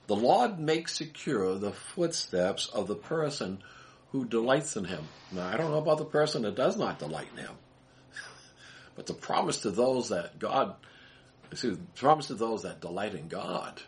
The 0.08 0.16
Lord 0.16 0.60
makes 0.60 0.96
secure 0.96 1.58
the 1.58 1.72
footsteps 1.72 2.68
of 2.68 2.88
the 2.88 2.96
person 2.96 3.60
who 4.12 4.26
delights 4.26 4.78
in 4.78 4.86
him. 4.86 5.04
Now 5.32 5.48
I 5.48 5.58
don't 5.58 5.72
know 5.72 5.78
about 5.78 5.98
the 5.98 6.06
person 6.06 6.44
that 6.44 6.56
does 6.56 6.78
not 6.78 7.00
delight 7.00 7.28
in 7.34 7.44
him. 7.44 7.56
But 8.96 9.06
the 9.06 9.14
promise 9.14 9.62
to 9.62 9.72
those 9.72 10.10
that 10.10 10.40
God, 10.40 10.76
see, 11.56 11.70
the 11.70 11.78
promise 11.96 12.28
to 12.28 12.36
those 12.36 12.64
that 12.64 12.82
delight 12.82 13.16
in 13.16 13.28
God 13.28 13.82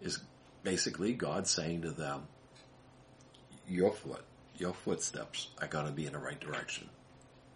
is 0.00 0.20
basically 0.62 1.12
God 1.12 1.46
saying 1.46 1.82
to 1.82 1.90
them, 1.90 2.26
your 3.68 3.92
foot, 3.92 4.24
your 4.56 4.72
footsteps 4.72 5.48
are 5.60 5.68
going 5.68 5.86
to 5.86 5.92
be 5.92 6.06
in 6.06 6.12
the 6.12 6.18
right 6.18 6.40
direction. 6.40 6.88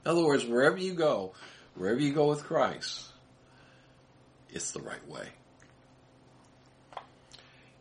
In 0.05 0.11
other 0.11 0.25
words, 0.25 0.45
wherever 0.45 0.79
you 0.79 0.95
go, 0.95 1.33
wherever 1.75 2.01
you 2.01 2.13
go 2.13 2.29
with 2.29 2.45
Christ, 2.45 3.09
it's 4.51 4.73
the 4.73 4.81
right 4.81 5.07
way. 5.09 5.29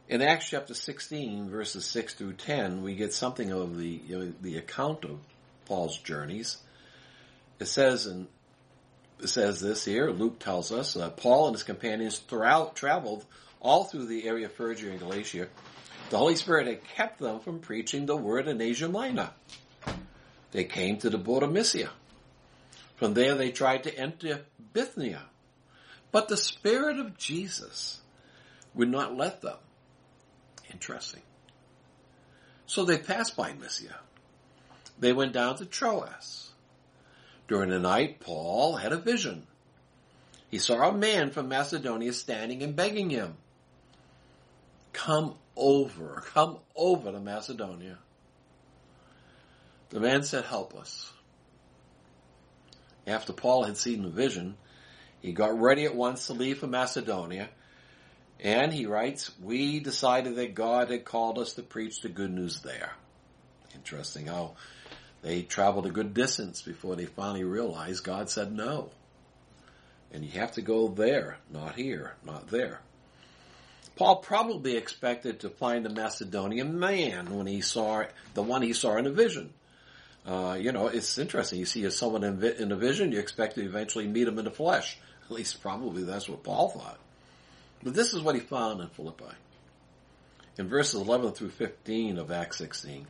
In 0.07 0.21
Acts 0.21 0.50
chapter 0.50 0.74
16, 0.74 1.50
verses 1.50 1.86
6 1.86 2.15
through 2.15 2.33
10, 2.33 2.83
we 2.83 2.95
get 2.95 3.13
something 3.13 3.51
of 3.51 3.77
the, 3.77 4.01
you 4.05 4.19
know, 4.19 4.33
the 4.41 4.57
account 4.57 5.05
of 5.05 5.19
Paul's 5.65 5.98
journeys. 5.98 6.57
It 7.60 7.67
says 7.67 8.07
in, 8.07 8.27
says 9.30 9.60
this 9.60 9.86
here, 9.86 10.10
Luke 10.10 10.40
tells 10.40 10.72
us, 10.72 10.94
that 10.96 11.18
Paul 11.18 11.48
and 11.48 11.56
his 11.56 11.63
companions 11.63 12.20
throughout 12.20 12.75
traveled 12.75 13.25
all 13.60 13.84
through 13.84 14.08
the 14.08 14.28
area 14.28 14.48
of 14.48 14.54
Phrygia 14.54 14.92
and 14.92 15.00
Galatia. 15.00 15.48
The 16.10 16.18
Holy 16.18 16.36
Spirit 16.36 16.68
had 16.68 16.84
kept 16.84 17.20
them 17.20 17.40
from 17.40 17.60
preaching 17.60 18.06
the 18.06 18.18
word 18.18 18.48
in 18.48 18.60
Asia 18.62 18.90
Minor. 18.90 19.30
They 20.51 20.66
came 20.66 20.98
to 20.98 21.10
the 21.10 21.18
border 21.18 21.48
Mysia. 21.48 21.90
From 22.98 23.13
there 23.13 23.36
they 23.36 23.51
tried 23.51 23.84
to 23.84 23.98
enter 23.98 24.42
Bithynia. 24.74 25.24
But 26.12 26.28
the 26.28 26.38
Spirit 26.38 27.00
of 27.00 27.18
Jesus 27.18 28.01
would 28.74 28.90
not 28.90 29.16
let 29.16 29.42
them. 29.42 29.58
Interesting. 30.72 31.22
So 32.66 32.84
they 32.84 32.98
passed 32.98 33.36
by 33.36 33.54
Mysia. 33.54 33.96
They 35.00 35.13
went 35.13 35.34
down 35.34 35.58
to 35.58 35.66
Troas. 35.66 36.50
During 37.51 37.70
the 37.70 37.79
night, 37.79 38.22
Paul 38.22 38.77
had 38.77 38.93
a 38.93 38.98
vision. 38.98 39.46
He 40.50 40.58
saw 40.58 40.88
a 40.88 40.93
man 40.93 41.31
from 41.31 41.50
Macedonia 41.50 42.13
standing 42.13 42.63
and 42.63 42.77
begging 42.77 43.10
him, 43.10 43.36
Come 44.93 45.36
over, 45.58 46.24
come 46.27 46.60
over 46.77 47.12
to 47.12 47.20
Macedonia. 47.20 47.98
The 49.89 50.00
man 50.00 50.24
said, 50.24 50.46
Help 50.46 50.75
us. 50.75 51.12
After 53.05 53.34
Paul 53.34 53.65
had 53.65 53.75
seen 53.75 54.03
the 54.03 54.10
vision, 54.10 54.55
he 55.22 55.34
got 55.34 55.60
ready 55.60 55.84
at 55.84 55.93
once 55.93 56.27
to 56.27 56.34
leave 56.34 56.60
for 56.60 56.67
Macedonia. 56.67 57.50
And 58.39 58.72
he 58.72 58.86
writes, 58.86 59.29
We 59.41 59.81
decided 59.81 60.38
that 60.38 60.55
God 60.55 60.89
had 60.89 61.03
called 61.03 61.38
us 61.38 61.51
to 61.55 61.63
preach 61.63 62.00
the 62.00 62.08
good 62.08 62.31
news 62.31 62.62
there. 62.62 62.93
Interesting 63.75 64.27
how 64.27 64.55
they 65.22 65.44
traveled 65.44 65.86
a 65.86 65.92
good 65.92 66.13
distance 66.13 66.62
before 66.62 66.96
they 66.96 67.06
finally 67.06 67.44
realized 67.44 68.04
God 68.04 68.30
said 68.30 68.51
no. 68.51 68.90
And 70.12 70.25
you 70.25 70.40
have 70.40 70.54
to 70.54 70.62
go 70.62 70.88
there, 70.88 71.38
not 71.51 71.75
here, 71.75 72.16
not 72.25 72.48
there. 72.48 72.82
Paul 73.96 74.18
probably 74.18 74.78
expected 74.78 75.42
to 75.42 75.50
find 75.50 75.86
the 75.86 75.90
Macedonian 75.90 76.80
man 76.80 77.38
when 77.38 77.46
he 77.46 77.62
saw 77.62 78.04
the 78.34 78.42
one 78.42 78.62
he 78.62 78.74
saw 78.74 78.98
in 78.98 79.06
a 79.06 79.12
vision. 79.12 79.54
Uh, 80.25 80.58
you 80.60 80.72
know, 80.72 80.88
it's 80.88 81.18
interesting. 81.18 81.60
You 81.60 81.66
see 81.66 81.90
someone 81.90 82.24
in, 82.24 82.44
in 82.44 82.72
a 82.72 82.75
vision, 82.75 83.12
you 83.12 83.20
expect 83.20 83.56
to 83.56 83.63
eventually 83.63 84.08
meet 84.08 84.28
him 84.28 84.40
in 84.40 84.46
the 84.46 84.51
flesh. 84.51 84.98
At 85.25 85.32
least 85.32 85.62
probably 85.62 86.04
that's 86.04 86.28
what 86.28 86.44
Paul 86.44 86.70
thought. 86.70 87.00
But 87.84 87.94
this 87.94 88.13
is 88.13 88.22
what 88.22 88.36
he 88.36 88.42
found 88.42 88.82
in 88.82 88.90
Philippi. 88.90 89.34
In 90.58 90.68
verses 90.68 91.01
11 91.01 91.32
through 91.32 91.50
15 91.50 92.18
of 92.18 92.32
Acts 92.32 92.58
16. 92.58 93.08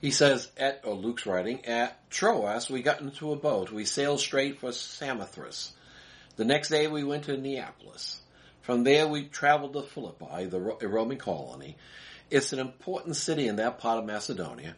He 0.00 0.10
says, 0.12 0.48
at, 0.56 0.82
or 0.84 0.94
Luke's 0.94 1.26
writing, 1.26 1.64
at 1.64 2.08
Troas 2.10 2.70
we 2.70 2.82
got 2.82 3.00
into 3.00 3.32
a 3.32 3.36
boat. 3.36 3.72
We 3.72 3.84
sailed 3.84 4.20
straight 4.20 4.60
for 4.60 4.70
Samothrace. 4.70 5.72
The 6.36 6.44
next 6.44 6.68
day 6.68 6.86
we 6.86 7.02
went 7.02 7.24
to 7.24 7.36
Neapolis. 7.36 8.20
From 8.62 8.84
there 8.84 9.08
we 9.08 9.24
traveled 9.24 9.72
to 9.72 9.82
Philippi, 9.82 10.44
the 10.44 10.60
Roman 10.60 11.18
colony. 11.18 11.76
It's 12.30 12.52
an 12.52 12.58
important 12.58 13.16
city 13.16 13.48
in 13.48 13.56
that 13.56 13.78
part 13.78 13.98
of 13.98 14.04
Macedonia. 14.04 14.76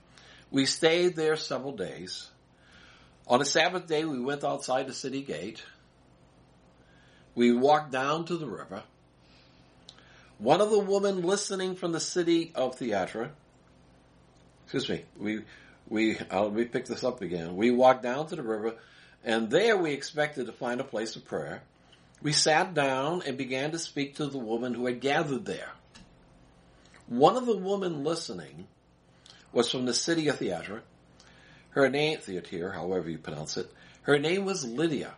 We 0.50 0.64
stayed 0.64 1.16
there 1.16 1.36
several 1.36 1.76
days. 1.76 2.28
On 3.26 3.40
a 3.40 3.44
Sabbath 3.44 3.86
day, 3.86 4.04
we 4.04 4.20
went 4.20 4.42
outside 4.42 4.86
the 4.86 4.94
city 4.94 5.22
gate. 5.22 5.62
We 7.34 7.52
walked 7.52 7.92
down 7.92 8.24
to 8.26 8.36
the 8.36 8.48
river. 8.48 8.82
One 10.38 10.60
of 10.60 10.70
the 10.70 10.78
women 10.78 11.22
listening 11.22 11.76
from 11.76 11.92
the 11.92 12.00
city 12.00 12.52
of 12.54 12.76
Thyatira, 12.76 13.32
excuse 14.72 14.88
me, 14.88 15.04
we, 15.18 15.40
we, 15.88 16.16
let 16.30 16.52
me 16.52 16.64
pick 16.64 16.86
this 16.86 17.02
up 17.02 17.22
again. 17.22 17.56
We 17.56 17.72
walked 17.72 18.04
down 18.04 18.28
to 18.28 18.36
the 18.36 18.42
river 18.44 18.76
and 19.24 19.50
there 19.50 19.76
we 19.76 19.90
expected 19.92 20.46
to 20.46 20.52
find 20.52 20.80
a 20.80 20.84
place 20.84 21.16
of 21.16 21.24
prayer. 21.24 21.62
We 22.22 22.30
sat 22.30 22.72
down 22.72 23.22
and 23.26 23.36
began 23.36 23.72
to 23.72 23.80
speak 23.80 24.14
to 24.16 24.26
the 24.26 24.38
woman 24.38 24.74
who 24.74 24.86
had 24.86 25.00
gathered 25.00 25.44
there. 25.44 25.70
One 27.08 27.36
of 27.36 27.46
the 27.46 27.56
women 27.56 28.04
listening 28.04 28.68
was 29.52 29.68
from 29.68 29.86
the 29.86 29.92
city 29.92 30.28
of 30.28 30.38
Thyatira. 30.38 30.82
Her 31.70 31.88
name, 31.88 32.18
Theatir, 32.18 32.72
however 32.72 33.10
you 33.10 33.18
pronounce 33.18 33.56
it, 33.56 33.72
her 34.02 34.20
name 34.20 34.44
was 34.44 34.64
Lydia. 34.64 35.14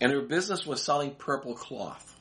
And 0.00 0.10
her 0.10 0.22
business 0.22 0.66
was 0.66 0.82
selling 0.82 1.12
purple 1.12 1.54
cloth. 1.54 2.18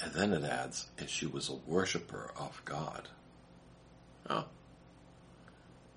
And 0.00 0.12
then 0.12 0.32
it 0.32 0.44
adds, 0.44 0.86
and 0.98 1.10
she 1.10 1.26
was 1.26 1.48
a 1.48 1.54
worshiper 1.54 2.30
of 2.36 2.62
God. 2.64 3.08
Oh. 4.28 4.44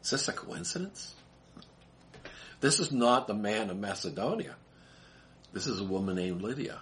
Is 0.04 0.12
this 0.12 0.28
a 0.28 0.34
coincidence? 0.34 1.14
This 2.60 2.80
is 2.80 2.92
not 2.92 3.28
the 3.28 3.34
man 3.34 3.70
of 3.70 3.78
Macedonia. 3.78 4.56
This 5.54 5.68
is 5.68 5.80
a 5.80 5.84
woman 5.84 6.16
named 6.16 6.42
Lydia. 6.42 6.80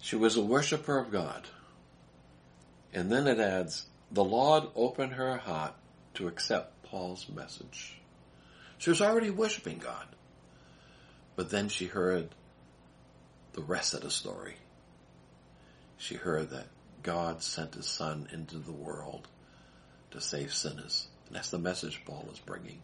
She 0.00 0.16
was 0.16 0.36
a 0.36 0.42
worshiper 0.42 0.98
of 0.98 1.10
God. 1.10 1.46
And 2.92 3.10
then 3.10 3.26
it 3.26 3.38
adds, 3.38 3.86
the 4.10 4.24
Lord 4.24 4.64
opened 4.74 5.12
her 5.12 5.36
heart 5.36 5.74
to 6.14 6.28
accept 6.28 6.82
Paul's 6.84 7.28
message. 7.28 7.96
She 8.78 8.90
was 8.90 9.00
already 9.00 9.30
worshiping 9.30 9.78
God. 9.78 10.06
But 11.36 11.50
then 11.50 11.68
she 11.68 11.86
heard 11.86 12.28
the 13.52 13.62
rest 13.62 13.94
of 13.94 14.02
the 14.02 14.10
story. 14.10 14.56
She 15.96 16.14
heard 16.14 16.50
that 16.50 16.66
God 17.02 17.42
sent 17.42 17.74
his 17.74 17.86
son 17.86 18.28
into 18.32 18.58
the 18.58 18.72
world 18.72 19.28
to 20.10 20.20
save 20.20 20.52
sinners. 20.52 21.08
And 21.26 21.36
that's 21.36 21.50
the 21.50 21.58
message 21.58 22.02
Paul 22.04 22.28
is 22.32 22.38
bringing. 22.38 22.80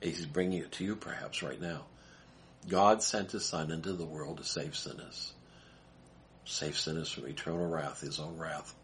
He's 0.00 0.26
bringing 0.26 0.60
it 0.60 0.72
to 0.72 0.84
you 0.84 0.96
perhaps 0.96 1.42
right 1.42 1.60
now. 1.60 1.84
God 2.68 3.02
sent 3.02 3.32
his 3.32 3.44
son 3.44 3.70
into 3.70 3.92
the 3.92 4.04
world 4.04 4.38
to 4.38 4.44
save 4.44 4.76
sinners. 4.76 5.32
Save 6.44 6.78
sinners 6.78 7.10
from 7.10 7.26
eternal 7.26 7.66
wrath, 7.66 8.00
his 8.00 8.18
own 8.18 8.36
wrath, 8.36 8.74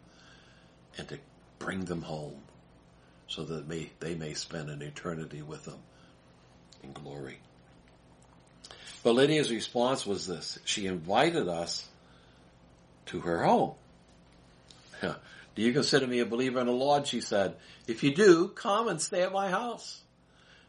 and 0.97 1.07
to 1.09 1.19
bring 1.59 1.85
them 1.85 2.01
home 2.01 2.41
so 3.27 3.43
that 3.43 3.67
may, 3.67 3.89
they 3.99 4.15
may 4.15 4.33
spend 4.33 4.69
an 4.69 4.81
eternity 4.81 5.41
with 5.41 5.65
him 5.65 5.79
in 6.83 6.91
glory. 6.91 7.39
But 9.03 9.15
Lydia's 9.15 9.51
response 9.51 10.05
was 10.05 10.27
this. 10.27 10.59
She 10.65 10.85
invited 10.85 11.47
us 11.47 11.87
to 13.07 13.21
her 13.21 13.43
home. 13.43 13.73
do 15.55 15.61
you 15.61 15.73
consider 15.73 16.07
me 16.07 16.19
a 16.19 16.25
believer 16.25 16.59
in 16.59 16.67
the 16.67 16.71
Lord? 16.71 17.07
She 17.07 17.21
said. 17.21 17.55
If 17.87 18.03
you 18.03 18.13
do, 18.13 18.47
come 18.49 18.87
and 18.87 19.01
stay 19.01 19.23
at 19.23 19.33
my 19.33 19.49
house. 19.49 20.01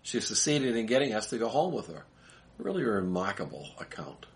She 0.03 0.21
succeeded 0.21 0.77
in 0.77 0.87
getting 0.87 1.15
us 1.15 1.31
to 1.31 1.39
go 1.39 1.49
home 1.49 1.73
with 1.73 1.89
her. 1.89 2.05
Really 2.59 2.83
a 2.83 2.87
remarkable 2.87 3.69
account. 3.79 4.27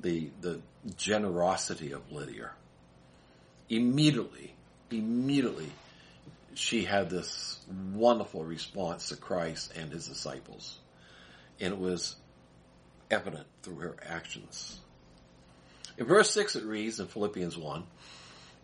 The, 0.00 0.30
the 0.40 0.60
generosity 0.96 1.92
of 1.92 2.12
Lydia. 2.12 2.50
Immediately, 3.68 4.54
immediately, 4.90 5.70
she 6.54 6.84
had 6.84 7.10
this 7.10 7.58
wonderful 7.94 8.44
response 8.44 9.08
to 9.08 9.16
Christ 9.16 9.72
and 9.76 9.90
his 9.90 10.06
disciples. 10.06 10.78
And 11.60 11.72
it 11.72 11.78
was 11.78 12.16
evident 13.10 13.46
through 13.62 13.76
her 13.76 13.96
actions. 14.02 14.78
In 15.96 16.06
verse 16.06 16.30
6 16.30 16.56
it 16.56 16.64
reads 16.64 17.00
in 17.00 17.06
Philippians 17.06 17.56
1, 17.56 17.84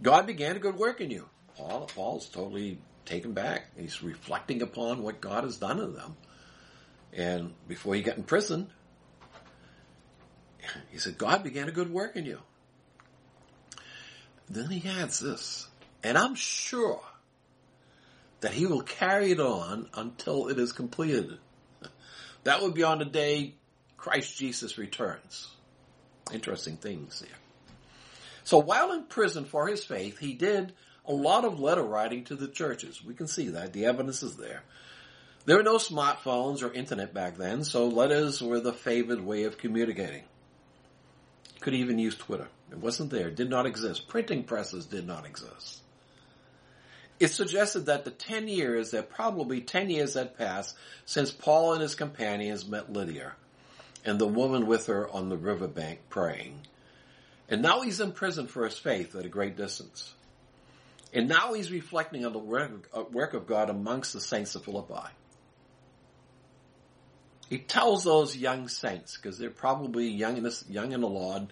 God 0.02 0.26
began 0.26 0.56
a 0.56 0.58
good 0.58 0.76
work 0.76 1.00
in 1.00 1.10
you. 1.10 1.28
Paul, 1.56 1.90
Paul's 1.94 2.28
totally 2.28 2.78
taken 3.04 3.32
back. 3.32 3.66
He's 3.76 4.02
reflecting 4.02 4.62
upon 4.62 5.02
what 5.02 5.20
God 5.20 5.44
has 5.44 5.58
done 5.58 5.80
in 5.80 5.94
them. 5.94 6.16
And 7.12 7.54
before 7.68 7.94
he 7.94 8.02
got 8.02 8.16
in 8.16 8.22
prison, 8.22 8.70
he 10.90 10.98
said, 10.98 11.18
God 11.18 11.42
began 11.42 11.68
a 11.68 11.72
good 11.72 11.92
work 11.92 12.16
in 12.16 12.24
you. 12.24 12.38
Then 14.48 14.70
he 14.70 14.88
adds 14.88 15.20
this, 15.20 15.68
and 16.02 16.18
I'm 16.18 16.34
sure 16.34 17.02
that 18.40 18.52
he 18.52 18.66
will 18.66 18.82
carry 18.82 19.30
it 19.30 19.40
on 19.40 19.88
until 19.94 20.48
it 20.48 20.58
is 20.58 20.72
completed. 20.72 21.38
That 22.44 22.62
would 22.62 22.74
be 22.74 22.82
on 22.82 22.98
the 22.98 23.04
day 23.04 23.54
Christ 23.96 24.36
Jesus 24.36 24.78
returns. 24.78 25.48
Interesting 26.32 26.76
things 26.76 27.20
there. 27.20 27.39
So 28.44 28.58
while 28.58 28.92
in 28.92 29.04
prison 29.04 29.44
for 29.44 29.66
his 29.66 29.84
faith, 29.84 30.18
he 30.18 30.34
did 30.34 30.72
a 31.04 31.12
lot 31.12 31.44
of 31.44 31.60
letter 31.60 31.82
writing 31.82 32.24
to 32.24 32.36
the 32.36 32.48
churches. 32.48 33.04
We 33.04 33.14
can 33.14 33.26
see 33.26 33.48
that. 33.50 33.72
The 33.72 33.86
evidence 33.86 34.22
is 34.22 34.36
there. 34.36 34.62
There 35.46 35.56
were 35.56 35.62
no 35.62 35.76
smartphones 35.76 36.62
or 36.62 36.72
internet 36.72 37.14
back 37.14 37.36
then, 37.36 37.64
so 37.64 37.88
letters 37.88 38.42
were 38.42 38.60
the 38.60 38.72
favored 38.72 39.20
way 39.20 39.44
of 39.44 39.58
communicating. 39.58 40.22
Could 41.60 41.74
even 41.74 41.98
use 41.98 42.14
Twitter. 42.14 42.48
It 42.70 42.78
wasn't 42.78 43.10
there. 43.10 43.28
It 43.28 43.36
did 43.36 43.50
not 43.50 43.66
exist. 43.66 44.08
Printing 44.08 44.44
presses 44.44 44.86
did 44.86 45.06
not 45.06 45.26
exist. 45.26 45.80
It 47.18 47.28
suggested 47.28 47.86
that 47.86 48.04
the 48.04 48.10
10 48.10 48.48
years, 48.48 48.92
that 48.92 49.10
probably 49.10 49.60
10 49.60 49.90
years 49.90 50.14
had 50.14 50.38
passed 50.38 50.74
since 51.04 51.30
Paul 51.30 51.74
and 51.74 51.82
his 51.82 51.94
companions 51.94 52.66
met 52.66 52.92
Lydia 52.92 53.32
and 54.04 54.18
the 54.18 54.26
woman 54.26 54.66
with 54.66 54.86
her 54.86 55.08
on 55.10 55.28
the 55.28 55.36
riverbank 55.36 56.08
praying. 56.08 56.60
And 57.50 57.62
now 57.62 57.82
he's 57.82 58.00
in 58.00 58.12
prison 58.12 58.46
for 58.46 58.64
his 58.64 58.78
faith 58.78 59.16
at 59.16 59.26
a 59.26 59.28
great 59.28 59.56
distance. 59.56 60.14
And 61.12 61.28
now 61.28 61.52
he's 61.52 61.72
reflecting 61.72 62.24
on 62.24 62.32
the 62.32 62.38
work 62.38 63.34
of 63.34 63.46
God 63.48 63.68
amongst 63.68 64.12
the 64.12 64.20
saints 64.20 64.54
of 64.54 64.64
Philippi. 64.64 65.08
He 67.48 67.58
tells 67.58 68.04
those 68.04 68.36
young 68.36 68.68
saints, 68.68 69.16
because 69.16 69.36
they're 69.36 69.50
probably 69.50 70.06
young 70.08 70.36
in, 70.36 70.44
this, 70.44 70.64
young 70.68 70.92
in 70.92 71.00
the 71.00 71.08
Lord, 71.08 71.48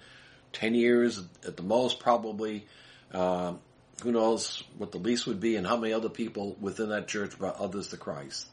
10 0.53 0.77
years 0.77 1.21
at 1.45 1.57
the 1.57 1.65
most, 1.65 1.99
probably, 1.99 2.67
um, 3.13 3.59
who 4.05 4.13
knows 4.13 4.63
what 4.77 4.93
the 4.93 4.99
least 4.99 5.27
would 5.27 5.41
be 5.41 5.57
and 5.57 5.67
how 5.67 5.77
many 5.77 5.93
other 5.93 6.09
people 6.09 6.57
within 6.61 6.91
that 6.91 7.09
church 7.09 7.37
brought 7.37 7.57
others 7.57 7.89
to 7.89 7.97
Christ. 7.97 8.47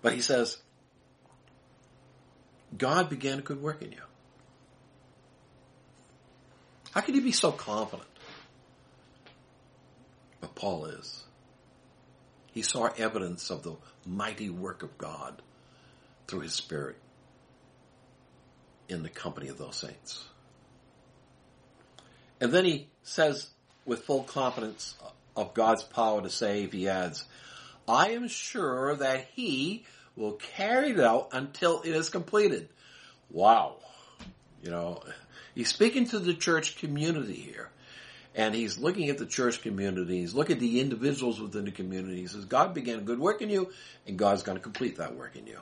But 0.00 0.14
he 0.14 0.22
says, 0.22 0.56
God 2.76 3.10
began 3.10 3.40
a 3.40 3.42
good 3.42 3.60
work 3.60 3.82
in 3.82 3.92
you. 3.92 4.00
How 6.96 7.02
can 7.02 7.14
you 7.14 7.20
be 7.20 7.32
so 7.32 7.52
confident? 7.52 8.08
But 10.40 10.54
Paul 10.54 10.86
is. 10.86 11.24
He 12.52 12.62
saw 12.62 12.86
evidence 12.96 13.50
of 13.50 13.62
the 13.62 13.74
mighty 14.06 14.48
work 14.48 14.82
of 14.82 14.96
God 14.96 15.42
through 16.26 16.40
his 16.40 16.54
Spirit 16.54 16.96
in 18.88 19.02
the 19.02 19.10
company 19.10 19.48
of 19.48 19.58
those 19.58 19.76
saints. 19.76 20.24
And 22.40 22.50
then 22.50 22.64
he 22.64 22.88
says, 23.02 23.50
with 23.84 24.04
full 24.04 24.22
confidence 24.22 24.94
of 25.36 25.52
God's 25.52 25.82
power 25.82 26.22
to 26.22 26.30
save, 26.30 26.72
he 26.72 26.88
adds, 26.88 27.26
I 27.86 28.12
am 28.12 28.26
sure 28.26 28.96
that 28.96 29.28
he 29.34 29.84
will 30.16 30.32
carry 30.32 30.92
it 30.92 31.00
out 31.00 31.28
until 31.32 31.82
it 31.82 31.94
is 31.94 32.08
completed. 32.08 32.70
Wow. 33.28 33.76
You 34.62 34.70
know, 34.70 35.02
he's 35.56 35.68
speaking 35.68 36.06
to 36.08 36.20
the 36.20 36.34
church 36.34 36.76
community 36.76 37.34
here. 37.34 37.70
And 38.36 38.54
he's 38.54 38.78
looking 38.78 39.08
at 39.08 39.16
the 39.16 39.24
church 39.24 39.62
community. 39.62 40.20
He's 40.20 40.34
looking 40.34 40.56
at 40.56 40.60
the 40.60 40.80
individuals 40.80 41.40
within 41.40 41.64
the 41.64 41.70
community. 41.70 42.20
He 42.20 42.26
says, 42.26 42.44
God 42.44 42.74
began 42.74 42.98
a 42.98 43.02
good 43.02 43.18
work 43.18 43.40
in 43.40 43.48
you, 43.48 43.72
and 44.06 44.18
God's 44.18 44.42
going 44.42 44.58
to 44.58 44.62
complete 44.62 44.96
that 44.98 45.16
work 45.16 45.36
in 45.36 45.46
you. 45.46 45.58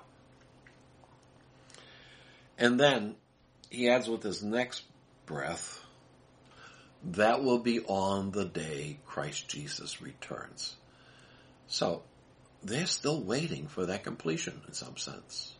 And 2.59 2.79
then 2.79 3.15
he 3.71 3.89
adds 3.89 4.09
with 4.09 4.25
his 4.25 4.43
next 4.43 4.83
breath, 5.25 5.81
that 7.05 7.45
will 7.45 7.59
be 7.59 7.81
on 7.81 8.33
the 8.33 8.45
day 8.45 8.99
Christ 9.07 9.49
Jesus 9.49 10.03
returns. 10.03 10.75
So 11.69 12.03
they're 12.63 12.87
still 12.87 13.21
waiting 13.21 13.69
for 13.69 13.87
that 13.87 14.03
completion 14.03 14.61
in 14.67 14.75
some 14.75 14.97
sense. 14.97 15.55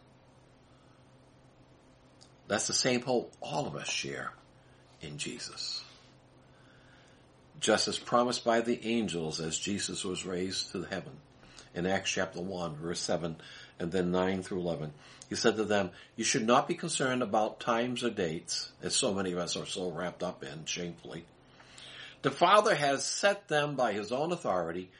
That's 2.49 2.67
the 2.67 2.73
same 2.73 3.03
hope 3.03 3.33
all 3.41 3.67
of 3.67 3.77
us 3.77 3.89
share 3.89 4.33
in 5.01 5.19
Jesus. 5.19 5.83
Just 7.61 7.89
as 7.89 7.99
promised 7.99 8.45
by 8.45 8.61
the 8.61 8.87
angels 8.87 9.41
as 9.41 9.59
Jesus 9.59 10.05
was 10.05 10.27
raised 10.27 10.73
to 10.73 10.83
heaven 10.83 11.13
in 11.75 11.87
Acts 11.87 12.11
chapter 12.11 12.41
1 12.41 12.77
verse 12.77 13.01
7 13.01 13.37
and 13.79 13.91
then 13.91 14.11
9 14.11 14.43
through 14.43 14.61
11. 14.61 14.93
He 15.29 15.35
said 15.35 15.57
to 15.57 15.65
them, 15.65 15.91
you 16.17 16.25
should 16.25 16.47
not 16.47 16.69
be 16.69 16.75
concerned 16.75 17.23
about 17.23 17.61
times 17.61 18.05
or 18.05 18.11
dates, 18.11 18.71
as 18.83 18.95
so 18.95 19.15
many 19.15 19.33
of 19.33 19.39
us 19.39 19.57
are 19.57 19.67
so 19.67 19.91
wrapped 19.91 20.23
up 20.23 20.45
in 20.45 20.67
shamefully. 20.67 21.25
The 22.23 22.31
Father 22.31 22.75
has 22.75 23.05
set 23.05 23.49
them 23.49 23.75
by 23.75 23.93
His 23.93 24.13
own 24.13 24.33
authority 24.33 24.91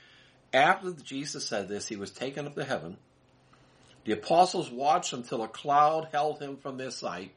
after 0.55 0.93
Jesus 0.93 1.45
said 1.45 1.69
this, 1.69 1.89
he 1.89 1.97
was 1.97 2.13
taken 2.13 2.47
up 2.47 2.55
to 2.55 2.65
heaven. 2.65 2.97
The 4.05 4.13
apostles 4.13 4.71
watched 4.71 5.13
until 5.13 5.43
a 5.43 5.49
cloud 5.49 6.09
held 6.13 6.41
him 6.41 6.57
from 6.57 6.77
their 6.77 6.91
sight. 6.91 7.33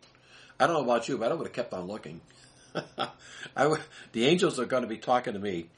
I 0.59 0.67
don't 0.67 0.75
know 0.75 0.83
about 0.83 1.07
you, 1.07 1.17
but 1.17 1.31
I 1.31 1.35
would 1.35 1.47
have 1.47 1.53
kept 1.53 1.73
on 1.73 1.87
looking. 1.87 2.21
would, 3.57 3.79
the 4.11 4.25
angels 4.25 4.59
are 4.59 4.65
going 4.65 4.83
to 4.83 4.87
be 4.87 4.97
talking 4.97 5.33
to 5.33 5.39
me. 5.39 5.69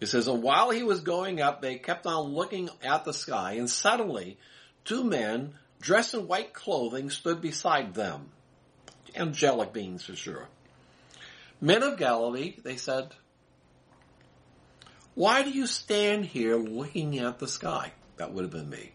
It 0.00 0.06
says, 0.06 0.28
and 0.28 0.42
while 0.42 0.70
he 0.70 0.82
was 0.82 1.00
going 1.00 1.40
up, 1.40 1.60
they 1.60 1.76
kept 1.76 2.06
on 2.06 2.32
looking 2.32 2.68
at 2.82 3.04
the 3.04 3.12
sky, 3.12 3.54
and 3.54 3.68
suddenly 3.68 4.38
two 4.84 5.02
men 5.02 5.54
dressed 5.80 6.14
in 6.14 6.28
white 6.28 6.52
clothing 6.52 7.10
stood 7.10 7.40
beside 7.40 7.94
them. 7.94 8.28
Angelic 9.16 9.72
beings 9.72 10.04
for 10.04 10.14
sure. 10.14 10.46
Men 11.60 11.82
of 11.82 11.98
Galilee, 11.98 12.54
they 12.62 12.76
said, 12.76 13.12
why 15.18 15.42
do 15.42 15.50
you 15.50 15.66
stand 15.66 16.26
here 16.26 16.54
looking 16.54 17.18
at 17.18 17.40
the 17.40 17.48
sky? 17.48 17.90
That 18.18 18.32
would 18.32 18.42
have 18.42 18.52
been 18.52 18.70
me. 18.70 18.92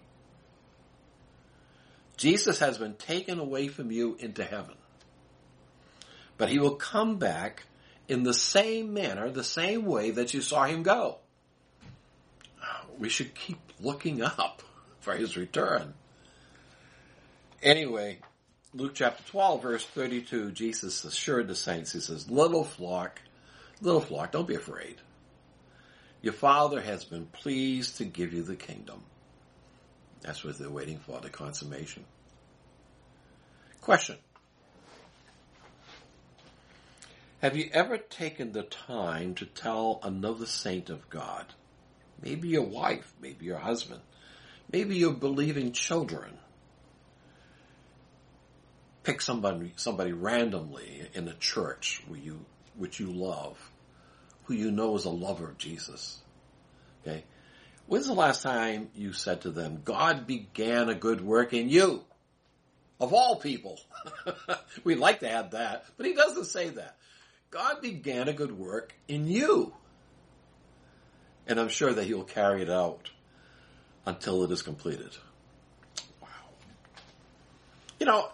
Jesus 2.24 2.60
has 2.60 2.78
been 2.78 2.94
taken 2.94 3.38
away 3.38 3.68
from 3.68 3.92
you 3.92 4.16
into 4.18 4.46
heaven. 4.46 4.76
But 6.38 6.48
he 6.48 6.58
will 6.58 6.76
come 6.76 7.18
back 7.18 7.64
in 8.08 8.24
the 8.24 8.34
same 8.34 8.94
manner, 8.94 9.30
the 9.30 9.44
same 9.44 9.84
way 9.84 10.12
that 10.12 10.34
you 10.34 10.40
saw 10.40 10.64
him 10.64 10.84
go. 10.84 11.18
We 12.98 13.10
should 13.10 13.36
keep 13.36 13.60
looking 13.82 14.22
up 14.22 14.64
for 15.02 15.14
his 15.14 15.36
return. 15.36 15.96
Anyway, 17.62 18.20
Luke 18.74 18.94
chapter 18.96 19.22
12 19.30 19.62
verse 19.62 19.86
32, 19.86 20.52
Jesus 20.52 21.04
assured 21.04 21.50
the 21.50 21.56
saints, 21.56 21.92
he 21.92 22.00
says, 22.00 22.32
little 22.32 22.64
flock, 22.64 23.22
little 23.82 24.00
flock, 24.00 24.32
don't 24.32 24.48
be 24.48 24.56
afraid. 24.56 24.96
Your 26.22 26.32
Father 26.32 26.80
has 26.80 27.04
been 27.04 27.26
pleased 27.26 27.98
to 27.98 28.06
give 28.06 28.32
you 28.32 28.44
the 28.44 28.56
kingdom. 28.56 29.04
That's 30.24 30.44
what 30.44 30.58
they're 30.58 30.70
waiting 30.70 31.00
for, 31.00 31.20
the 31.20 31.30
consummation. 31.30 32.06
Question. 33.82 34.16
Have 37.42 37.58
you 37.58 37.70
ever 37.74 37.98
taken 37.98 38.54
the 38.54 38.64
time 38.64 39.36
to 39.36 39.46
tell 39.46 40.00
another 40.02 40.46
saint 40.46 40.90
of 40.90 41.10
God? 41.10 41.46
Maybe 42.22 42.48
your 42.48 42.64
wife, 42.64 43.14
maybe 43.22 43.46
your 43.46 43.58
husband, 43.58 44.00
maybe 44.72 44.96
your 44.96 45.12
believing 45.12 45.74
children. 45.74 46.38
Pick 49.04 49.20
somebody, 49.20 49.74
somebody 49.76 50.14
randomly 50.14 51.10
in 51.14 51.28
a 51.28 51.34
church 51.34 52.02
where 52.08 52.20
you, 52.20 52.46
which 52.78 53.02
you 53.02 53.08
love 53.08 53.58
who 54.46 54.54
you 54.54 54.72
know 54.72 54.96
is 54.96 55.06
a 55.06 55.10
lover 55.10 55.50
of 55.50 55.58
Jesus. 55.58 56.22
Okay? 57.02 57.24
When's 57.94 58.08
the 58.08 58.14
last 58.14 58.42
time 58.42 58.90
you 58.96 59.14
said 59.14 59.42
to 59.42 59.52
them, 59.52 59.84
God 59.86 60.26
began 60.26 60.90
a 60.90 60.96
good 60.96 61.22
work 61.22 61.54
in 61.54 61.70
you? 61.70 62.04
Of 63.00 63.14
all 63.14 63.36
people. 63.36 63.80
We'd 64.84 64.98
like 64.98 65.20
to 65.20 65.30
add 65.30 65.52
that, 65.52 65.86
but 65.96 66.08
he 66.08 66.16
doesn't 66.16 66.46
say 66.46 66.70
that. 66.70 66.98
God 67.52 67.84
began 67.84 68.28
a 68.30 68.34
good 68.34 68.58
work 68.58 68.96
in 69.08 69.28
you. 69.28 69.76
And 71.46 71.60
I'm 71.60 71.70
sure 71.70 71.94
that 71.94 72.06
he'll 72.06 72.24
carry 72.24 72.64
it 72.64 72.70
out 72.72 73.12
until 74.08 74.44
it 74.44 74.50
is 74.50 74.64
completed. 74.64 75.16
Wow. 76.20 76.30
You 78.00 78.08
know, 78.08 78.32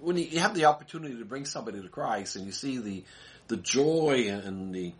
when 0.00 0.16
you 0.16 0.40
have 0.40 0.56
the 0.56 0.64
opportunity 0.64 1.16
to 1.18 1.24
bring 1.24 1.44
somebody 1.44 1.80
to 1.80 1.88
Christ 1.88 2.34
and 2.34 2.44
you 2.46 2.50
see 2.50 2.78
the, 2.78 3.04
the 3.46 3.58
joy 3.58 4.26
and 4.28 4.74
the, 4.74 4.92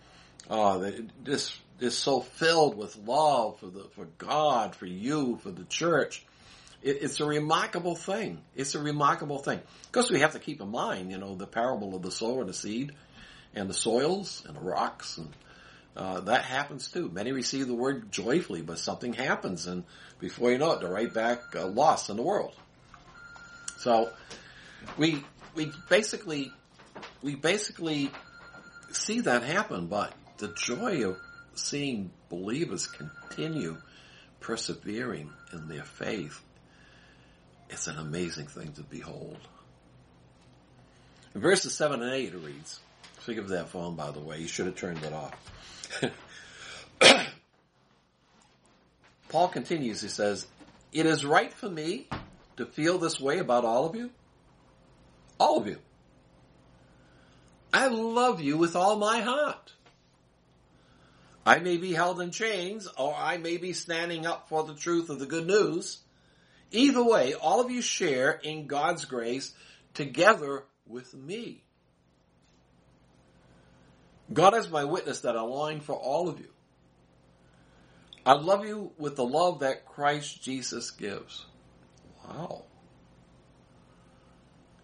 uh, 0.49 0.89
this 1.25 1.59
is 1.81 1.97
so 1.97 2.21
filled 2.21 2.77
with 2.77 2.97
love 2.97 3.59
for 3.61 3.67
the 3.67 3.85
for 3.95 4.07
God, 4.19 4.75
for 4.75 4.87
you, 4.87 5.39
for 5.43 5.51
the 5.51 5.65
church. 5.65 6.25
It, 6.83 6.99
it's 7.03 7.21
a 7.21 7.25
remarkable 7.25 7.95
thing. 7.95 8.41
It's 8.55 8.75
a 8.75 8.81
remarkable 8.81 9.39
thing. 9.39 9.59
Of 9.59 9.93
course, 9.93 10.11
we 10.11 10.21
have 10.21 10.33
to 10.33 10.39
keep 10.39 10.61
in 10.61 10.71
mind, 10.71 11.11
you 11.11 11.19
know, 11.19 11.35
the 11.35 11.47
parable 11.47 11.95
of 11.95 12.03
the 12.03 12.11
sower 12.11 12.41
and 12.41 12.49
the 12.49 12.55
seed, 12.55 12.93
and 13.55 13.69
the 13.69 13.75
soils 13.75 14.45
and 14.47 14.57
the 14.57 14.61
rocks, 14.61 15.19
and 15.19 15.29
uh, 15.97 16.21
that 16.21 16.45
happens 16.45 16.91
too. 16.91 17.11
Many 17.13 17.33
receive 17.33 17.67
the 17.67 17.75
word 17.75 18.11
joyfully, 18.13 18.63
but 18.63 18.79
something 18.79 19.13
happens, 19.13 19.67
and 19.67 19.85
before 20.21 20.51
you 20.51 20.59
know 20.59 20.73
it, 20.73 20.81
they're 20.81 20.91
right 20.91 21.13
back 21.13 21.41
uh, 21.57 21.67
lost 21.67 22.11
in 22.11 22.17
the 22.17 22.23
world. 22.23 22.55
So 23.79 24.11
we 24.97 25.25
we 25.55 25.73
basically 25.89 26.53
we 27.23 27.35
basically 27.35 28.11
see 28.93 29.21
that 29.21 29.43
happen, 29.43 29.87
but 29.87 30.13
the 30.39 30.49
joy 30.49 31.09
of 31.09 31.19
seeing 31.59 32.11
believers 32.29 32.87
continue 32.87 33.77
persevering 34.41 35.31
in 35.53 35.69
their 35.69 35.85
faith 35.85 36.43
it's 37.71 37.87
an 37.87 37.99
amazing 37.99 38.47
thing 38.47 38.73
to 38.73 38.83
behold. 38.83 39.39
In 41.35 41.41
verses 41.41 41.75
7 41.75 42.03
and 42.03 42.13
8 42.13 42.35
it 42.35 42.39
reads, 42.39 42.81
Speak 43.21 43.39
of 43.39 43.49
that 43.49 43.69
phone, 43.69 43.95
by 43.95 44.11
the 44.11 44.21
way. 44.21 44.39
You 44.41 44.49
should 44.49 44.67
have 44.67 44.77
turned 44.77 45.05
it 45.05 45.13
off. 45.13 45.35
Paul 49.29 49.49
continues, 49.49 50.01
he 50.01 50.09
says, 50.09 50.47
It 50.93 51.05
is 51.05 51.25
right 51.25 51.53
for 51.53 51.69
me 51.69 52.09
to 52.57 52.65
feel 52.65 52.99
this 52.99 53.21
way 53.21 53.39
about 53.39 53.65
all 53.65 53.85
of 53.85 53.95
you. 53.95 54.11
All 55.39 55.59
of 55.59 55.67
you. 55.67 55.79
I 57.73 57.89
love 57.89 58.41
you 58.41 58.57
with 58.57 58.75
all 58.75 58.97
my 58.97 59.21
heart. 59.21 59.75
I 61.49 61.61
may 61.61 61.79
be 61.79 61.95
held 61.95 62.21
in 62.21 62.31
chains, 62.31 62.87
or 62.99 63.15
I 63.17 63.39
may 63.39 63.57
be 63.57 63.73
standing 63.73 64.27
up 64.27 64.51
for 64.51 64.65
the 64.65 64.75
truth 64.75 65.09
of 65.09 65.19
the 65.19 65.25
good 65.25 65.47
news. 65.47 65.97
Either 66.73 67.03
way, 67.03 67.33
all 67.33 67.63
of 67.63 67.71
you 67.71 67.81
share 67.81 68.33
in 68.33 68.67
God's 68.67 69.07
grace 69.07 69.55
together 69.95 70.65
with 70.87 71.15
me. 71.15 71.65
God 74.31 74.55
is 74.57 74.69
my 74.69 74.85
witness 74.85 75.23
that 75.23 75.39
I 75.39 75.41
long 75.41 75.81
for 75.81 75.95
all 75.95 76.29
of 76.29 76.39
you. 76.39 76.51
I 78.27 78.35
love 78.35 78.67
you 78.67 78.93
with 78.99 79.17
the 79.17 79.25
love 79.25 79.61
that 79.61 79.87
Christ 79.87 80.43
Jesus 80.43 80.91
gives. 80.91 81.47
Wow. 82.29 82.65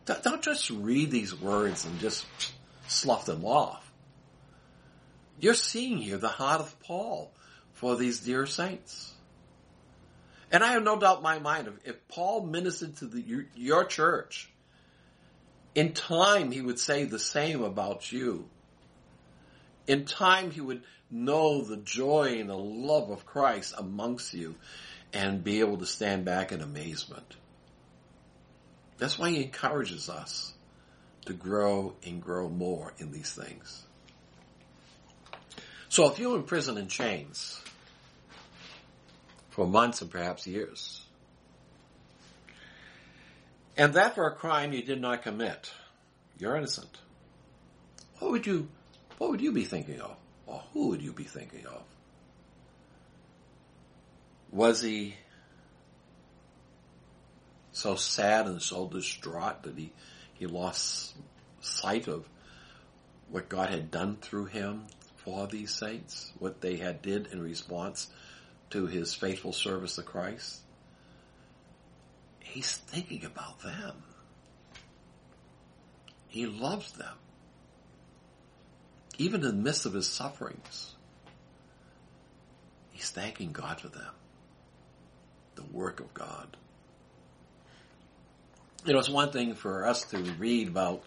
Don't 0.07 0.41
just 0.41 0.71
read 0.71 1.11
these 1.11 1.39
words 1.39 1.85
and 1.85 2.01
just 2.01 2.25
slough 2.89 3.27
them 3.27 3.45
off. 3.45 3.84
You're 5.41 5.55
seeing 5.55 5.99
here 5.99 6.19
the 6.19 6.29
heart 6.29 6.61
of 6.61 6.79
Paul 6.81 7.33
for 7.73 7.97
these 7.97 8.21
dear 8.21 8.47
saints. 8.47 9.13
And 10.51 10.63
I 10.63 10.73
have 10.73 10.85
no 10.85 10.99
doubt 10.99 11.19
in 11.19 11.23
my 11.23 11.39
mind, 11.39 11.69
if 11.85 12.07
Paul 12.09 12.47
ministered 12.47 12.97
to 12.99 13.07
the, 13.07 13.47
your 13.57 13.85
church, 13.85 14.51
in 15.75 15.93
time 15.93 16.53
he 16.53 16.61
would 16.61 16.79
say 16.79 17.05
the 17.05 17.19
same 17.19 17.63
about 17.63 18.13
you. 18.13 18.49
In 19.87 20.05
time 20.05 20.51
he 20.51 20.61
would 20.61 20.83
know 21.11 21.63
the 21.63 21.77
joy 21.77 22.39
and 22.39 22.49
the 22.49 22.57
love 22.57 23.11
of 23.11 23.27
Christ 23.27 23.75
amongst 23.77 24.33
you 24.35 24.55
and 25.13 25.45
be 25.45 25.61
able 25.61 25.79
to 25.79 25.87
stand 25.87 26.25
back 26.25 26.53
in 26.53 26.61
amazement. 26.61 27.37
That's 28.99 29.19
why 29.19 29.31
he 29.31 29.43
encourages 29.43 30.09
us 30.09 30.55
to 31.27 31.33
grow 31.33 31.95
and 32.07 32.23
grow 32.23 32.49
more 32.49 32.93
in 32.99 33.13
these 33.13 33.33
things. 33.33 33.85
So 35.95 36.11
if 36.11 36.19
you're 36.19 36.35
in 36.35 36.43
prison 36.43 36.77
in 36.77 36.89
chains, 36.89 37.63
for 39.51 39.65
months 39.65 40.03
and 40.03 40.11
perhaps 40.11 40.45
years. 40.45 41.07
And 43.77 43.95
that 43.95 44.17
for 44.17 44.27
a 44.27 44.35
crime 44.35 44.73
you 44.73 44.83
did 44.83 45.01
not 45.01 45.23
commit. 45.23 45.71
You're 46.37 46.57
innocent. 46.57 46.99
What 48.19 48.33
would 48.33 48.45
you, 48.45 48.67
what 49.19 49.31
would 49.31 49.41
you 49.41 49.53
be 49.53 49.63
thinking 49.63 50.01
of? 50.01 50.17
Or 50.49 50.65
who 50.73 50.89
would 50.89 51.01
you 51.01 51.13
be 51.13 51.23
thinking 51.23 51.65
of? 51.65 51.85
Was 54.51 54.83
he 54.83 55.15
so 57.71 57.95
sad 57.95 58.47
and 58.47 58.61
so 58.61 58.89
distraught 58.89 59.63
that 59.63 59.79
he, 59.79 59.93
he 60.33 60.49
lost 60.49 61.15
sight 61.61 62.09
of 62.09 62.29
what 63.31 63.49
God 63.49 63.71
had 63.71 63.93
done 63.93 64.17
through 64.17 64.47
him 64.47 64.87
for 65.25 65.47
these 65.47 65.71
saints, 65.71 66.33
what 66.39 66.61
they 66.61 66.77
had 66.77 67.01
did 67.01 67.29
in 67.29 67.43
response 67.43 68.09
to 68.71 68.87
his 68.87 69.15
faithful 69.15 69.53
service 69.53 69.97
to 69.97 70.03
Christ, 70.03 70.61
he's 72.41 72.77
thinking 72.77 73.25
about 73.25 73.61
them. 73.61 74.03
He 76.29 76.47
loves 76.47 76.93
them. 76.93 77.15
Even 79.17 79.43
in 79.43 79.47
the 79.47 79.63
midst 79.63 79.87
of 79.87 79.95
his 79.95 80.09
sufferings, 80.09 80.95
he's 82.91 83.11
thanking 83.11 83.53
God 83.53 83.81
for 83.81 83.89
them. 83.89 84.13
The 85.55 85.65
work 85.73 86.01
of 86.01 86.13
God. 86.13 86.57
You 88.85 88.93
know, 88.93 88.99
it's 88.99 89.09
one 89.09 89.31
thing 89.31 89.55
for 89.55 89.87
us 89.87 90.03
to 90.07 90.19
read 90.19 90.69
about 90.69 91.05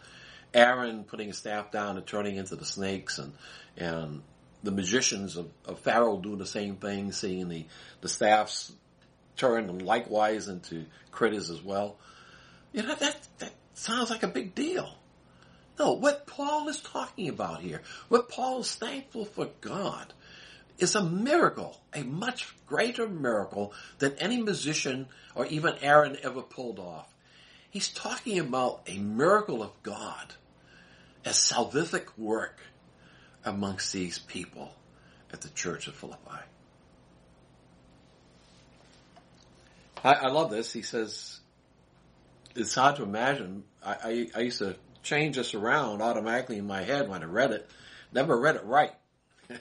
Aaron 0.53 1.03
putting 1.03 1.27
his 1.27 1.37
staff 1.37 1.71
down 1.71 1.97
and 1.97 2.05
turning 2.05 2.35
into 2.35 2.55
the 2.55 2.65
snakes 2.65 3.19
and, 3.19 3.33
and 3.75 4.21
the 4.63 4.71
magicians 4.71 5.37
of, 5.37 5.49
of 5.65 5.79
Pharaoh 5.79 6.17
doing 6.17 6.37
the 6.39 6.45
same 6.45 6.75
thing, 6.77 7.11
seeing 7.11 7.49
the, 7.49 7.65
the 8.01 8.09
staffs 8.09 8.71
turn 9.35 9.67
them 9.67 9.79
likewise 9.79 10.47
into 10.47 10.85
critters 11.11 11.49
as 11.49 11.61
well. 11.61 11.97
You 12.73 12.83
know, 12.83 12.95
that, 12.95 13.27
that 13.39 13.51
sounds 13.73 14.09
like 14.09 14.23
a 14.23 14.27
big 14.27 14.55
deal. 14.55 14.93
No, 15.79 15.93
what 15.93 16.25
Paul 16.25 16.67
is 16.69 16.81
talking 16.81 17.29
about 17.29 17.61
here, 17.61 17.81
what 18.09 18.29
Paul 18.29 18.61
is 18.61 18.73
thankful 18.73 19.25
for 19.25 19.49
God, 19.61 20.11
is 20.79 20.95
a 20.95 21.03
miracle, 21.03 21.79
a 21.93 22.03
much 22.03 22.53
greater 22.65 23.07
miracle 23.07 23.73
than 23.99 24.13
any 24.19 24.41
musician 24.41 25.07
or 25.35 25.45
even 25.47 25.75
Aaron 25.81 26.17
ever 26.23 26.41
pulled 26.41 26.79
off. 26.79 27.07
He's 27.69 27.89
talking 27.89 28.39
about 28.39 28.81
a 28.87 28.97
miracle 28.97 29.61
of 29.61 29.71
God, 29.83 30.33
a 31.25 31.29
salvific 31.29 32.07
work 32.17 32.59
amongst 33.43 33.93
these 33.93 34.19
people 34.19 34.73
at 35.31 35.41
the 35.41 35.49
church 35.49 35.87
of 35.87 35.95
Philippi. 35.95 36.39
I, 40.03 40.13
I 40.13 40.27
love 40.27 40.49
this. 40.49 40.71
He 40.71 40.81
says, 40.81 41.39
it's 42.55 42.75
hard 42.75 42.97
to 42.97 43.03
imagine. 43.03 43.63
I, 43.83 43.91
I, 44.03 44.27
I 44.35 44.39
used 44.41 44.59
to 44.59 44.75
change 45.03 45.35
this 45.35 45.53
around 45.53 46.01
automatically 46.01 46.57
in 46.57 46.67
my 46.67 46.83
head 46.83 47.09
when 47.09 47.21
I 47.21 47.25
read 47.25 47.51
it. 47.51 47.69
Never 48.13 48.39
read 48.39 48.55
it 48.55 48.65
right. 48.65 48.93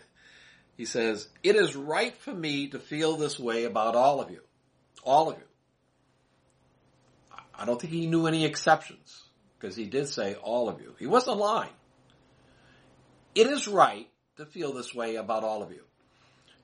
he 0.76 0.84
says, 0.84 1.28
it 1.42 1.56
is 1.56 1.74
right 1.74 2.16
for 2.16 2.32
me 2.32 2.68
to 2.68 2.78
feel 2.78 3.16
this 3.16 3.38
way 3.38 3.64
about 3.64 3.96
all 3.96 4.20
of 4.20 4.30
you. 4.30 4.40
All 5.02 5.30
of 5.30 5.38
you. 5.38 5.45
I 7.58 7.64
don't 7.64 7.80
think 7.80 7.92
he 7.92 8.06
knew 8.06 8.26
any 8.26 8.44
exceptions 8.44 9.22
because 9.58 9.76
he 9.76 9.84
did 9.84 10.08
say 10.08 10.34
all 10.34 10.68
of 10.68 10.80
you. 10.80 10.94
He 10.98 11.06
wasn't 11.06 11.38
lying. 11.38 11.72
It 13.34 13.46
is 13.46 13.68
right 13.68 14.08
to 14.36 14.46
feel 14.46 14.72
this 14.72 14.94
way 14.94 15.16
about 15.16 15.44
all 15.44 15.62
of 15.62 15.70
you. 15.70 15.82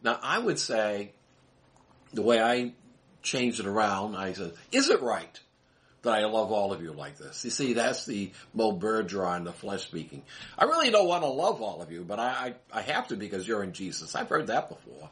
Now, 0.02 0.18
I 0.22 0.38
would 0.38 0.58
say, 0.58 1.12
the 2.12 2.22
way 2.22 2.40
I 2.40 2.72
changed 3.22 3.60
it 3.60 3.66
around, 3.66 4.16
I 4.16 4.32
said, 4.32 4.54
is 4.72 4.88
it 4.88 5.00
right 5.00 5.40
that 6.02 6.12
I 6.12 6.24
love 6.24 6.50
all 6.50 6.72
of 6.72 6.82
you 6.82 6.92
like 6.92 7.18
this? 7.18 7.44
You 7.44 7.50
see, 7.50 7.72
that's 7.74 8.04
the 8.04 8.32
Mo 8.52 8.72
Bergeron, 8.72 9.44
the 9.44 9.52
flesh 9.52 9.84
speaking. 9.84 10.22
I 10.58 10.64
really 10.64 10.90
don't 10.90 11.06
want 11.06 11.22
to 11.22 11.28
love 11.28 11.62
all 11.62 11.80
of 11.80 11.92
you, 11.92 12.04
but 12.04 12.18
I, 12.18 12.54
I, 12.72 12.78
I 12.78 12.82
have 12.82 13.08
to 13.08 13.16
because 13.16 13.46
you're 13.46 13.62
in 13.62 13.72
Jesus. 13.72 14.14
I've 14.14 14.28
heard 14.28 14.48
that 14.48 14.68
before. 14.68 15.10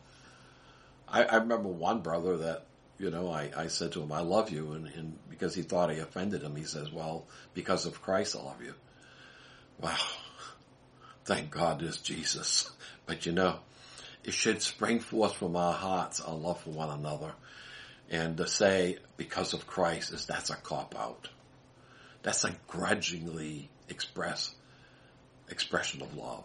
I, 1.09 1.25
I 1.25 1.37
remember 1.37 1.69
one 1.69 2.01
brother 2.01 2.37
that, 2.39 2.67
you 3.01 3.11
know, 3.11 3.31
I, 3.31 3.51
I 3.57 3.69
said 3.69 3.93
to 3.93 4.03
him, 4.03 4.13
I 4.13 4.21
love 4.21 4.51
you, 4.51 4.73
and, 4.73 4.87
and 4.89 5.19
because 5.31 5.55
he 5.55 5.63
thought 5.63 5.89
I 5.89 5.95
offended 5.95 6.43
him, 6.43 6.55
he 6.55 6.65
says, 6.65 6.93
well, 6.93 7.27
because 7.55 7.87
of 7.87 8.03
Christ 8.03 8.37
I 8.37 8.43
love 8.43 8.63
you. 8.63 8.75
Wow. 9.81 9.97
Thank 11.25 11.51
God 11.51 11.81
there's 11.81 11.99
Jesus. 11.99 12.71
But 13.07 13.27
you 13.27 13.33
know, 13.33 13.59
it 14.23 14.35
should 14.35 14.63
spring 14.63 15.01
forth 15.01 15.35
from 15.35 15.57
our 15.57 15.73
hearts 15.73 16.21
our 16.21 16.37
love 16.37 16.61
for 16.61 16.71
one 16.71 16.91
another. 16.91 17.33
And 18.09 18.37
to 18.37 18.47
say, 18.47 18.99
because 19.17 19.53
of 19.53 19.67
Christ, 19.67 20.13
is 20.13 20.27
that's 20.27 20.51
a 20.51 20.55
cop 20.55 20.95
out. 20.97 21.29
That's 22.23 22.45
a 22.45 22.55
grudgingly 22.69 23.69
express 23.89 24.55
expression 25.49 26.03
of 26.03 26.17
love. 26.17 26.45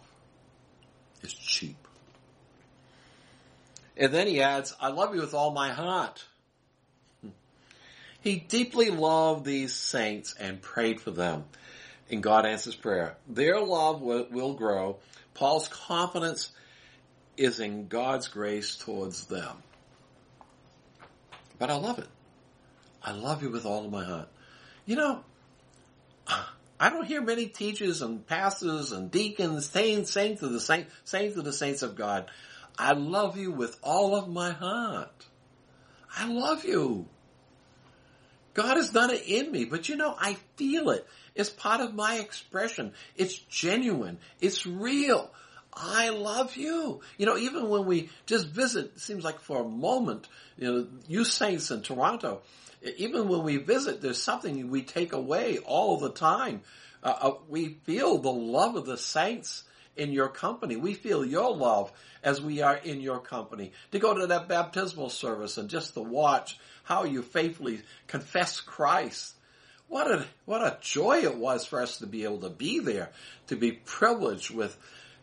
It's 1.22 1.34
cheap. 1.34 1.76
And 3.96 4.12
then 4.12 4.26
he 4.26 4.42
adds, 4.42 4.74
I 4.80 4.88
love 4.88 5.14
you 5.14 5.20
with 5.20 5.34
all 5.34 5.52
my 5.52 5.70
heart. 5.70 6.24
He 8.26 8.36
deeply 8.36 8.90
loved 8.90 9.44
these 9.44 9.72
saints 9.72 10.34
and 10.40 10.60
prayed 10.60 11.00
for 11.00 11.12
them 11.12 11.44
and 12.10 12.22
God 12.22 12.44
answers 12.46 12.74
prayer. 12.74 13.16
Their 13.28 13.60
love 13.60 14.00
will, 14.00 14.26
will 14.30 14.54
grow. 14.54 14.98
Paul's 15.34 15.68
confidence 15.68 16.50
is 17.36 17.60
in 17.60 17.88
God's 17.88 18.28
grace 18.28 18.76
towards 18.76 19.26
them. 19.26 19.62
But 21.58 21.70
I 21.70 21.76
love 21.76 22.00
it. 22.00 22.08
I 23.00 23.12
love 23.12 23.42
you 23.44 23.50
with 23.50 23.64
all 23.64 23.84
of 23.84 23.92
my 23.92 24.04
heart. 24.04 24.28
You 24.86 24.96
know, 24.96 25.24
I 26.80 26.90
don't 26.90 27.06
hear 27.06 27.22
many 27.22 27.46
teachers 27.46 28.02
and 28.02 28.26
pastors 28.26 28.92
and 28.92 29.08
deacons 29.10 29.68
saying, 29.68 30.06
saying 30.06 30.38
to 30.38 30.48
the 30.48 30.60
saint, 30.60 30.88
saying 31.04 31.34
to 31.34 31.42
the 31.42 31.52
saints 31.52 31.82
of 31.82 31.94
God, 31.94 32.28
I 32.76 32.92
love 32.92 33.38
you 33.38 33.52
with 33.52 33.78
all 33.82 34.16
of 34.16 34.28
my 34.28 34.50
heart. 34.50 35.26
I 36.18 36.26
love 36.26 36.64
you. 36.64 37.06
God 38.56 38.78
has 38.78 38.88
done 38.88 39.10
it 39.10 39.24
in 39.26 39.52
me, 39.52 39.66
but 39.66 39.86
you 39.90 39.96
know, 39.96 40.16
I 40.18 40.38
feel 40.56 40.88
it. 40.88 41.06
It's 41.34 41.50
part 41.50 41.82
of 41.82 41.94
my 41.94 42.16
expression. 42.16 42.94
It's 43.14 43.36
genuine. 43.36 44.16
It's 44.40 44.66
real. 44.66 45.30
I 45.74 46.08
love 46.08 46.56
you. 46.56 47.02
You 47.18 47.26
know, 47.26 47.36
even 47.36 47.68
when 47.68 47.84
we 47.84 48.08
just 48.24 48.46
visit, 48.46 48.92
it 48.96 49.00
seems 49.00 49.24
like 49.24 49.40
for 49.40 49.60
a 49.60 49.68
moment, 49.68 50.26
you 50.56 50.72
know, 50.72 50.86
you 51.06 51.26
saints 51.26 51.70
in 51.70 51.82
Toronto, 51.82 52.40
even 52.96 53.28
when 53.28 53.42
we 53.42 53.58
visit, 53.58 54.00
there's 54.00 54.22
something 54.22 54.70
we 54.70 54.80
take 54.80 55.12
away 55.12 55.58
all 55.58 55.98
the 55.98 56.12
time. 56.12 56.62
Uh, 57.02 57.14
uh, 57.20 57.34
we 57.50 57.76
feel 57.84 58.16
the 58.16 58.32
love 58.32 58.74
of 58.76 58.86
the 58.86 58.96
saints 58.96 59.64
in 59.96 60.12
your 60.12 60.28
company. 60.28 60.76
We 60.76 60.94
feel 60.94 61.24
your 61.24 61.54
love 61.54 61.92
as 62.22 62.40
we 62.40 62.62
are 62.62 62.76
in 62.76 63.00
your 63.00 63.18
company. 63.18 63.72
To 63.92 63.98
go 63.98 64.14
to 64.14 64.26
that 64.28 64.48
baptismal 64.48 65.10
service 65.10 65.58
and 65.58 65.68
just 65.68 65.94
to 65.94 66.00
watch 66.00 66.58
how 66.84 67.04
you 67.04 67.22
faithfully 67.22 67.80
confess 68.06 68.60
Christ. 68.60 69.34
What 69.88 70.10
a, 70.10 70.24
what 70.44 70.62
a 70.62 70.78
joy 70.80 71.20
it 71.22 71.36
was 71.36 71.64
for 71.64 71.80
us 71.80 71.98
to 71.98 72.06
be 72.06 72.24
able 72.24 72.40
to 72.40 72.50
be 72.50 72.80
there, 72.80 73.10
to 73.48 73.56
be 73.56 73.72
privileged 73.72 74.50
with, 74.50 74.76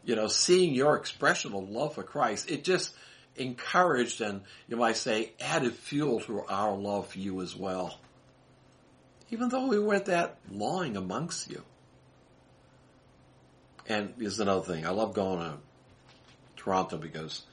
you 0.05 0.15
know, 0.15 0.27
seeing 0.27 0.73
your 0.73 0.95
expression 0.95 1.53
of 1.53 1.69
love 1.69 1.95
for 1.95 2.03
Christ. 2.03 2.49
It 2.49 2.63
just, 2.63 2.93
encouraged 3.35 4.21
and 4.21 4.41
you 4.67 4.77
might 4.77 4.97
say 4.97 5.31
added 5.39 5.73
fuel 5.73 6.19
to 6.21 6.43
our 6.47 6.75
love 6.75 7.07
for 7.07 7.19
you 7.19 7.41
as 7.41 7.55
well. 7.55 7.99
Even 9.31 9.49
though 9.49 9.67
we 9.67 9.79
weren't 9.79 10.05
that 10.05 10.37
long 10.51 10.95
amongst 10.95 11.49
you. 11.49 11.63
And 13.87 14.13
here's 14.17 14.39
another 14.39 14.61
thing. 14.61 14.85
I 14.85 14.91
love 14.91 15.13
going 15.13 15.39
to 15.39 15.57
Toronto 16.55 16.97
because 16.97 17.43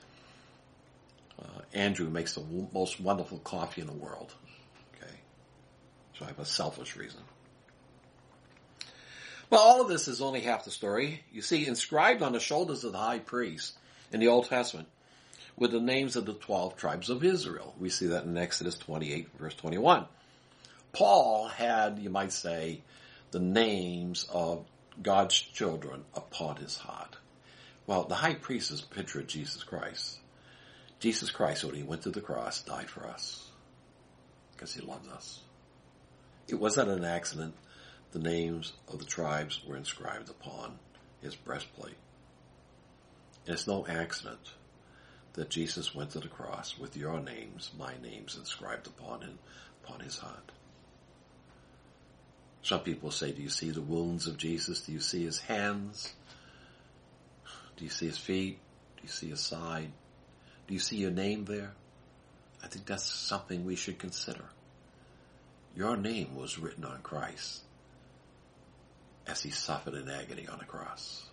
uh, 1.40 1.61
Andrew 1.75 2.09
makes 2.09 2.35
the 2.35 2.43
w- 2.43 2.69
most 2.73 3.01
wonderful 3.01 3.38
coffee 3.38 3.81
in 3.81 3.87
the 3.87 3.93
world. 3.93 4.33
Okay. 4.95 5.12
So 6.16 6.25
I 6.25 6.29
have 6.29 6.38
a 6.38 6.45
selfish 6.45 6.97
reason. 6.97 7.21
Well, 9.51 9.61
all 9.61 9.81
of 9.81 9.88
this 9.88 10.07
is 10.07 10.23
only 10.23 10.40
half 10.40 10.64
the 10.64 10.71
story. 10.71 11.25
You 11.33 11.43
see, 11.43 11.66
inscribed 11.66 12.23
on 12.23 12.33
the 12.33 12.40
shoulders 12.40 12.85
of 12.85 12.93
the 12.93 12.99
high 12.99 13.19
priest 13.19 13.77
in 14.12 14.21
the 14.21 14.29
Old 14.29 14.49
Testament 14.49 14.87
with 15.57 15.73
the 15.73 15.81
names 15.81 16.14
of 16.14 16.25
the 16.25 16.35
12 16.35 16.77
tribes 16.77 17.11
of 17.11 17.25
Israel. 17.25 17.75
We 17.79 17.90
see 17.90 18.07
that 18.07 18.25
in 18.25 18.38
Exodus 18.38 18.79
28 18.79 19.29
verse 19.38 19.55
21. 19.55 20.07
Paul 20.93 21.49
had, 21.49 21.99
you 21.99 22.11
might 22.11 22.33
say, 22.33 22.83
the 23.33 23.40
names 23.40 24.27
of 24.33 24.64
God's 25.03 25.40
children 25.40 26.05
upon 26.14 26.57
his 26.57 26.76
heart. 26.76 27.16
Well, 27.87 28.05
the 28.05 28.14
high 28.14 28.35
priest 28.35 28.70
is 28.70 28.83
a 28.83 28.94
picture 28.94 29.20
of 29.20 29.26
Jesus 29.26 29.62
Christ. 29.62 30.18
Jesus 31.00 31.31
Christ, 31.31 31.64
when 31.64 31.74
he 31.74 31.83
went 31.83 32.03
to 32.03 32.11
the 32.11 32.20
cross, 32.20 32.62
died 32.62 32.90
for 32.90 33.07
us 33.07 33.48
because 34.53 34.74
he 34.74 34.83
loves 34.83 35.09
us. 35.09 35.40
It 36.46 36.57
wasn't 36.57 36.90
an 36.90 37.05
accident. 37.05 37.55
The 38.12 38.18
names 38.18 38.72
of 38.88 38.98
the 38.98 39.05
tribes 39.05 39.62
were 39.66 39.76
inscribed 39.76 40.29
upon 40.29 40.79
his 41.22 41.35
breastplate. 41.35 41.96
And 43.46 43.55
it's 43.55 43.66
no 43.66 43.87
accident 43.87 44.53
that 45.35 45.48
Jesus 45.48 45.94
went 45.94 46.11
to 46.11 46.20
the 46.20 46.29
cross 46.29 46.79
with 46.79 46.96
your 46.96 47.20
names, 47.20 47.70
my 47.79 47.94
names 48.03 48.37
inscribed 48.37 48.87
upon 48.87 49.22
him, 49.22 49.38
upon 49.83 50.00
his 50.00 50.18
heart. 50.18 50.53
Some 52.62 52.81
people 52.81 53.11
say, 53.11 53.33
do 53.33 53.42
you 53.42 53.49
see 53.49 53.70
the 53.70 53.81
wounds 53.81 54.27
of 54.27 54.37
Jesus? 54.37 54.83
Do 54.83 54.92
you 54.92 55.01
see 55.01 55.25
his 55.25 55.40
hands? 55.40 56.12
Do 57.77 57.85
you 57.85 57.90
see 57.90 58.07
his 58.07 58.18
feet? 58.18 58.59
Do 58.96 59.03
you 59.05 59.09
see 59.09 59.31
his 59.31 59.40
side? 59.40 59.90
Do 60.66 60.75
you 60.75 60.81
see 60.81 60.96
your 60.96 61.11
name 61.11 61.46
there? 61.46 61.73
I 62.62 62.66
think 62.66 62.85
that's 62.85 63.05
something 63.05 63.64
we 63.64 63.77
should 63.77 63.99
consider. 63.99 64.44
Your 65.75 65.96
name 65.96 66.37
was 66.37 66.59
written 66.59 66.85
on 66.85 67.01
Christ 67.03 67.62
as 69.27 69.42
he 69.42 69.51
suffered 69.51 69.94
in 69.94 70.11
agony 70.11 70.46
on 70.46 70.59
the 70.59 70.64
cross. 70.64 71.25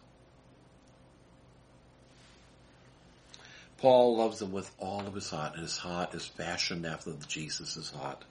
Paul 3.77 4.17
loves 4.17 4.39
them 4.39 4.51
with 4.51 4.71
all 4.79 5.05
of 5.05 5.13
his 5.13 5.29
heart, 5.29 5.53
and 5.53 5.61
his 5.61 5.77
heart 5.77 6.15
is 6.15 6.25
fashioned 6.25 6.85
after 6.85 7.13
Jesus' 7.27 7.91
heart. 7.91 8.23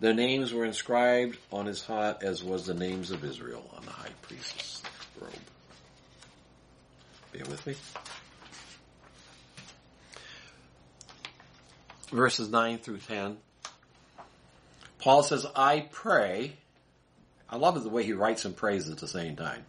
Their 0.00 0.14
names 0.14 0.52
were 0.52 0.64
inscribed 0.64 1.36
on 1.52 1.66
his 1.66 1.84
heart, 1.84 2.22
as 2.22 2.42
was 2.42 2.66
the 2.66 2.74
names 2.74 3.10
of 3.10 3.22
Israel 3.22 3.70
on 3.76 3.84
the 3.84 3.90
high 3.90 4.08
priest's 4.22 4.82
robe. 5.20 5.30
Bear 7.32 7.44
with 7.44 7.66
me. 7.66 7.74
Verses 12.10 12.48
9 12.48 12.78
through 12.78 12.98
10. 12.98 13.36
Paul 15.00 15.22
says, 15.22 15.46
I 15.54 15.86
pray. 15.92 16.54
I 17.48 17.56
love 17.56 17.82
the 17.82 17.88
way 17.88 18.02
he 18.02 18.14
writes 18.14 18.44
and 18.44 18.56
prays 18.56 18.88
at 18.88 18.98
the 18.98 19.08
same 19.08 19.36
time. 19.36 19.64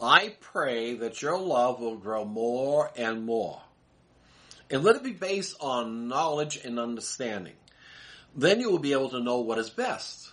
I 0.00 0.36
pray 0.40 0.94
that 0.94 1.22
your 1.22 1.38
love 1.38 1.80
will 1.80 1.96
grow 1.96 2.24
more 2.24 2.90
and 2.96 3.24
more 3.24 3.60
and 4.70 4.84
let 4.84 4.96
it 4.96 5.02
be 5.02 5.12
based 5.12 5.56
on 5.60 6.08
knowledge 6.08 6.58
and 6.64 6.78
understanding. 6.78 7.54
Then 8.36 8.60
you 8.60 8.70
will 8.70 8.78
be 8.78 8.92
able 8.92 9.10
to 9.10 9.20
know 9.20 9.40
what 9.40 9.58
is 9.58 9.70
best. 9.70 10.30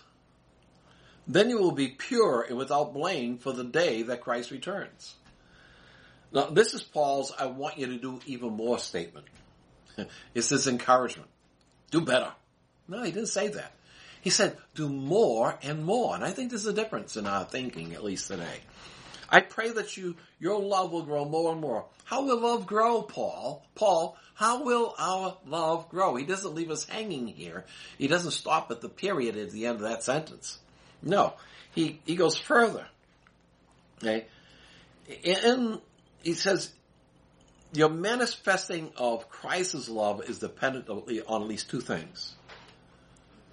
Then 1.26 1.48
you 1.48 1.58
will 1.58 1.72
be 1.72 1.88
pure 1.88 2.42
and 2.42 2.58
without 2.58 2.92
blame 2.92 3.38
for 3.38 3.52
the 3.52 3.64
day 3.64 4.02
that 4.02 4.20
Christ 4.20 4.50
returns. 4.50 5.14
Now, 6.30 6.50
this 6.50 6.74
is 6.74 6.82
Paul's 6.82 7.32
I 7.38 7.46
want 7.46 7.78
you 7.78 7.86
to 7.86 7.96
do 7.96 8.20
even 8.26 8.52
more 8.52 8.78
statement. 8.78 9.26
it's 10.34 10.50
his 10.50 10.66
encouragement. 10.66 11.30
Do 11.90 12.02
better. 12.02 12.32
No, 12.88 13.02
he 13.02 13.12
didn't 13.12 13.28
say 13.28 13.48
that. 13.48 13.72
He 14.20 14.30
said, 14.30 14.56
do 14.74 14.88
more 14.88 15.58
and 15.62 15.84
more. 15.84 16.14
And 16.14 16.24
I 16.24 16.30
think 16.30 16.50
there's 16.50 16.66
a 16.66 16.72
difference 16.72 17.16
in 17.16 17.26
our 17.26 17.44
thinking, 17.44 17.94
at 17.94 18.02
least 18.02 18.28
today. 18.28 18.60
I 19.34 19.40
pray 19.40 19.68
that 19.72 19.96
you, 19.96 20.14
your 20.38 20.60
love 20.60 20.92
will 20.92 21.02
grow 21.02 21.24
more 21.24 21.50
and 21.50 21.60
more. 21.60 21.86
How 22.04 22.24
will 22.24 22.38
love 22.38 22.66
grow, 22.68 23.02
Paul? 23.02 23.66
Paul, 23.74 24.16
how 24.34 24.62
will 24.62 24.94
our 24.96 25.36
love 25.44 25.88
grow? 25.88 26.14
He 26.14 26.24
doesn't 26.24 26.54
leave 26.54 26.70
us 26.70 26.84
hanging 26.84 27.26
here. 27.26 27.64
He 27.98 28.06
doesn't 28.06 28.30
stop 28.30 28.70
at 28.70 28.80
the 28.80 28.88
period 28.88 29.36
at 29.36 29.50
the 29.50 29.66
end 29.66 29.78
of 29.78 29.82
that 29.82 30.04
sentence. 30.04 30.60
No, 31.02 31.34
he, 31.74 31.98
he 32.06 32.14
goes 32.14 32.38
further. 32.38 32.86
Okay? 33.98 34.26
And 35.26 35.80
he 36.22 36.34
says, 36.34 36.70
your 37.72 37.88
manifesting 37.88 38.92
of 38.96 39.28
Christ's 39.30 39.88
love 39.88 40.22
is 40.28 40.38
dependent 40.38 40.88
on 40.88 41.42
at 41.42 41.48
least 41.48 41.70
two 41.70 41.80
things. 41.80 42.36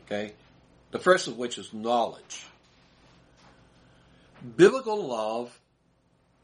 Okay? 0.05 0.33
The 0.91 0.99
first 0.99 1.27
of 1.27 1.39
which 1.39 1.57
is 1.57 1.73
knowledge. 1.73 2.45
Biblical 4.55 5.07
love 5.07 5.57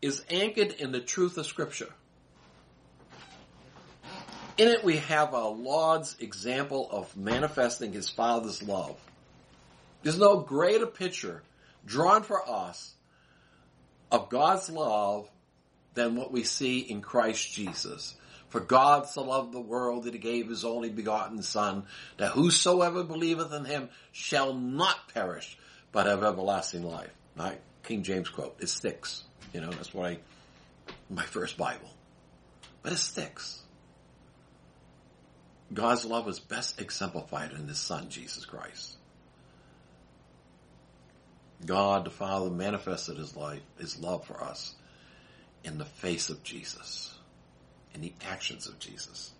is 0.01 0.23
anchored 0.29 0.73
in 0.73 0.91
the 0.91 0.99
truth 0.99 1.37
of 1.37 1.45
Scripture. 1.45 1.93
In 4.57 4.67
it 4.67 4.83
we 4.83 4.97
have 4.97 5.33
our 5.33 5.49
Lord's 5.49 6.15
example 6.19 6.89
of 6.91 7.15
manifesting 7.15 7.93
His 7.93 8.09
Father's 8.09 8.63
love. 8.63 8.99
There's 10.03 10.17
no 10.17 10.39
greater 10.39 10.87
picture 10.87 11.43
drawn 11.85 12.23
for 12.23 12.47
us 12.47 12.93
of 14.11 14.29
God's 14.29 14.69
love 14.69 15.29
than 15.93 16.15
what 16.15 16.31
we 16.31 16.43
see 16.43 16.79
in 16.79 17.01
Christ 17.01 17.51
Jesus. 17.51 18.15
For 18.49 18.61
God 18.61 19.07
so 19.07 19.23
loved 19.23 19.51
the 19.51 19.59
world 19.59 20.03
that 20.03 20.13
he 20.13 20.19
gave 20.19 20.47
his 20.47 20.63
only 20.63 20.89
begotten 20.89 21.41
Son, 21.41 21.83
that 22.17 22.31
whosoever 22.31 23.03
believeth 23.03 23.51
in 23.51 23.65
him 23.65 23.89
shall 24.11 24.53
not 24.53 25.13
perish, 25.13 25.57
but 25.91 26.05
have 26.05 26.23
everlasting 26.23 26.83
life. 26.83 27.11
Right? 27.35 27.59
King 27.83 28.03
James 28.03 28.29
quote. 28.29 28.55
It 28.59 28.69
sticks. 28.69 29.23
You 29.53 29.61
know, 29.61 29.71
that's 29.71 29.93
why 29.93 30.19
my 31.09 31.23
first 31.23 31.57
Bible. 31.57 31.89
But 32.83 32.93
it 32.93 32.97
sticks. 32.97 33.61
God's 35.73 36.05
love 36.05 36.27
is 36.27 36.39
best 36.39 36.79
exemplified 36.79 37.51
in 37.51 37.67
His 37.67 37.77
Son, 37.77 38.09
Jesus 38.09 38.45
Christ. 38.45 38.95
God 41.65 42.05
the 42.05 42.11
Father 42.11 42.49
manifested 42.49 43.17
His 43.17 43.35
life, 43.35 43.61
His 43.79 43.99
love 43.99 44.25
for 44.25 44.41
us 44.41 44.75
in 45.63 45.77
the 45.77 45.85
face 45.85 46.29
of 46.29 46.43
Jesus, 46.43 47.13
in 47.93 48.01
the 48.01 48.13
actions 48.29 48.67
of 48.67 48.79
Jesus. 48.79 49.33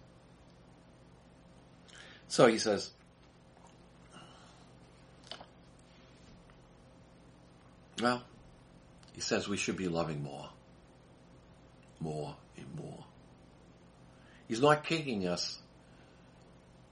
So 2.28 2.48
he 2.48 2.58
says, 2.58 2.92
well, 8.02 8.22
he 9.18 9.22
says 9.22 9.50
we 9.50 9.58
should 9.58 9.78
be 9.78 9.88
loving 9.88 10.22
more, 10.22 10.48
more 12.00 12.36
and 12.56 12.68
more. 12.76 13.04
He's 14.48 14.62
not 14.62 14.84
kicking 14.84 15.26
us 15.28 15.58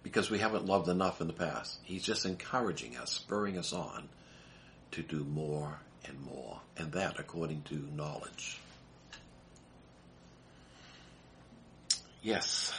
because 0.01 0.31
we 0.31 0.39
haven't 0.39 0.65
loved 0.65 0.89
enough 0.89 1.21
in 1.21 1.27
the 1.27 1.33
past. 1.33 1.77
He's 1.83 2.01
just 2.01 2.25
encouraging 2.25 2.97
us, 2.97 3.11
spurring 3.11 3.59
us 3.59 3.73
on 3.73 4.09
to 4.93 5.03
do 5.03 5.23
more 5.23 5.77
and 6.07 6.19
more, 6.25 6.59
and 6.75 6.93
that 6.93 7.19
according 7.19 7.61
to 7.69 7.75
knowledge. 7.95 8.57
Yes. 12.23 12.73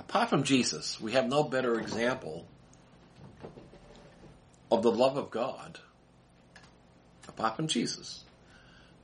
Apart 0.00 0.30
from 0.30 0.42
Jesus, 0.42 1.00
we 1.00 1.12
have 1.12 1.28
no 1.28 1.44
better 1.44 1.78
example 1.78 2.44
of 4.68 4.82
the 4.82 4.90
love 4.90 5.16
of 5.16 5.30
God, 5.30 5.78
apart 7.28 7.54
from 7.54 7.68
Jesus, 7.68 8.23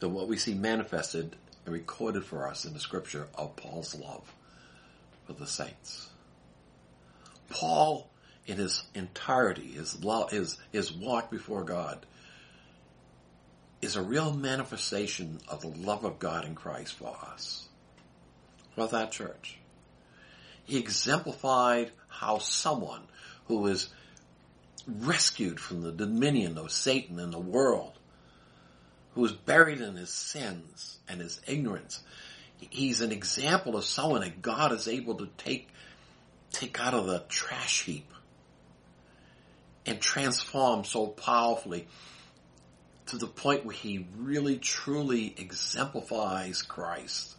than 0.01 0.15
what 0.15 0.29
we 0.29 0.37
see 0.37 0.55
manifested 0.55 1.37
and 1.65 1.75
recorded 1.75 2.25
for 2.25 2.49
us 2.49 2.65
in 2.65 2.73
the 2.73 2.81
scripture 2.81 3.29
of 3.35 3.57
Paul's 3.57 3.95
love 3.95 4.33
for 5.27 5.35
the 5.35 5.47
saints. 5.47 6.09
Paul, 7.51 8.09
in 8.47 8.57
his 8.57 8.83
entirety, 8.95 9.73
his 9.73 10.03
love, 10.03 10.31
his, 10.31 10.57
his 10.73 10.93
walk 10.93 11.31
before 11.31 11.65
God, 11.65 12.05
is 13.83 13.97
a 13.97 14.03
real 14.03 14.33
manifestation 14.33 15.39
of 15.49 15.61
the 15.61 15.69
love 15.69 16.05
of 16.05 16.19
God 16.19 16.45
in 16.45 16.55
Christ 16.55 16.95
for 16.95 17.17
us, 17.33 17.69
for 18.75 18.87
that 18.89 19.13
church. 19.13 19.59
He 20.65 20.79
exemplified 20.79 21.91
how 22.09 22.39
someone 22.39 23.03
who 23.47 23.67
is 23.67 23.89
rescued 24.87 25.59
from 25.59 25.83
the 25.83 25.93
dominion 25.93 26.59
of 26.59 26.71
Satan 26.71 27.19
and 27.19 27.33
the 27.33 27.39
world, 27.39 27.99
who 29.21 29.27
is 29.27 29.33
buried 29.33 29.83
in 29.83 29.97
his 29.97 30.09
sins 30.09 30.99
and 31.07 31.21
his 31.21 31.43
ignorance, 31.47 32.03
he's 32.59 33.03
an 33.03 33.13
example 33.13 33.77
of 33.77 33.85
someone 33.85 34.23
that 34.23 34.41
God 34.41 34.73
is 34.73 34.89
able 34.89 35.17
to 35.17 35.29
take, 35.37 35.69
take 36.53 36.81
out 36.81 36.95
of 36.95 37.07
the 37.07 37.23
trash 37.29 37.83
heap 37.83 38.11
and 39.85 40.01
transform 40.01 40.85
so 40.85 41.07
powerfully 41.07 41.87
to 43.09 43.19
the 43.19 43.27
point 43.27 43.67
where 43.67 43.75
he 43.75 44.07
really 44.17 44.57
truly 44.57 45.35
exemplifies 45.37 46.63
Christ. 46.63 47.37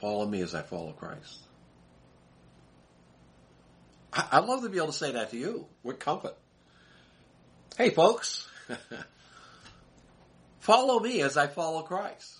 Follow 0.00 0.24
me 0.24 0.40
as 0.40 0.54
I 0.54 0.62
follow 0.62 0.92
Christ. 0.92 1.40
I, 4.10 4.40
would 4.40 4.48
love 4.48 4.62
to 4.62 4.70
be 4.70 4.78
able 4.78 4.86
to 4.86 4.92
say 4.94 5.12
that 5.12 5.32
to 5.32 5.36
you 5.36 5.66
with 5.82 5.98
comfort. 5.98 6.34
Hey 7.78 7.90
folks, 7.90 8.44
follow 10.58 10.98
me 10.98 11.20
as 11.20 11.36
I 11.36 11.46
follow 11.46 11.82
Christ. 11.82 12.36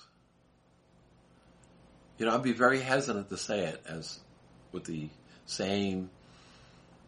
You 2.18 2.26
know, 2.26 2.34
I'd 2.34 2.42
be 2.42 2.50
very 2.50 2.80
hesitant 2.80 3.28
to 3.28 3.36
say 3.36 3.66
it 3.66 3.80
as 3.86 4.18
with 4.72 4.82
the 4.82 5.08
same 5.46 6.10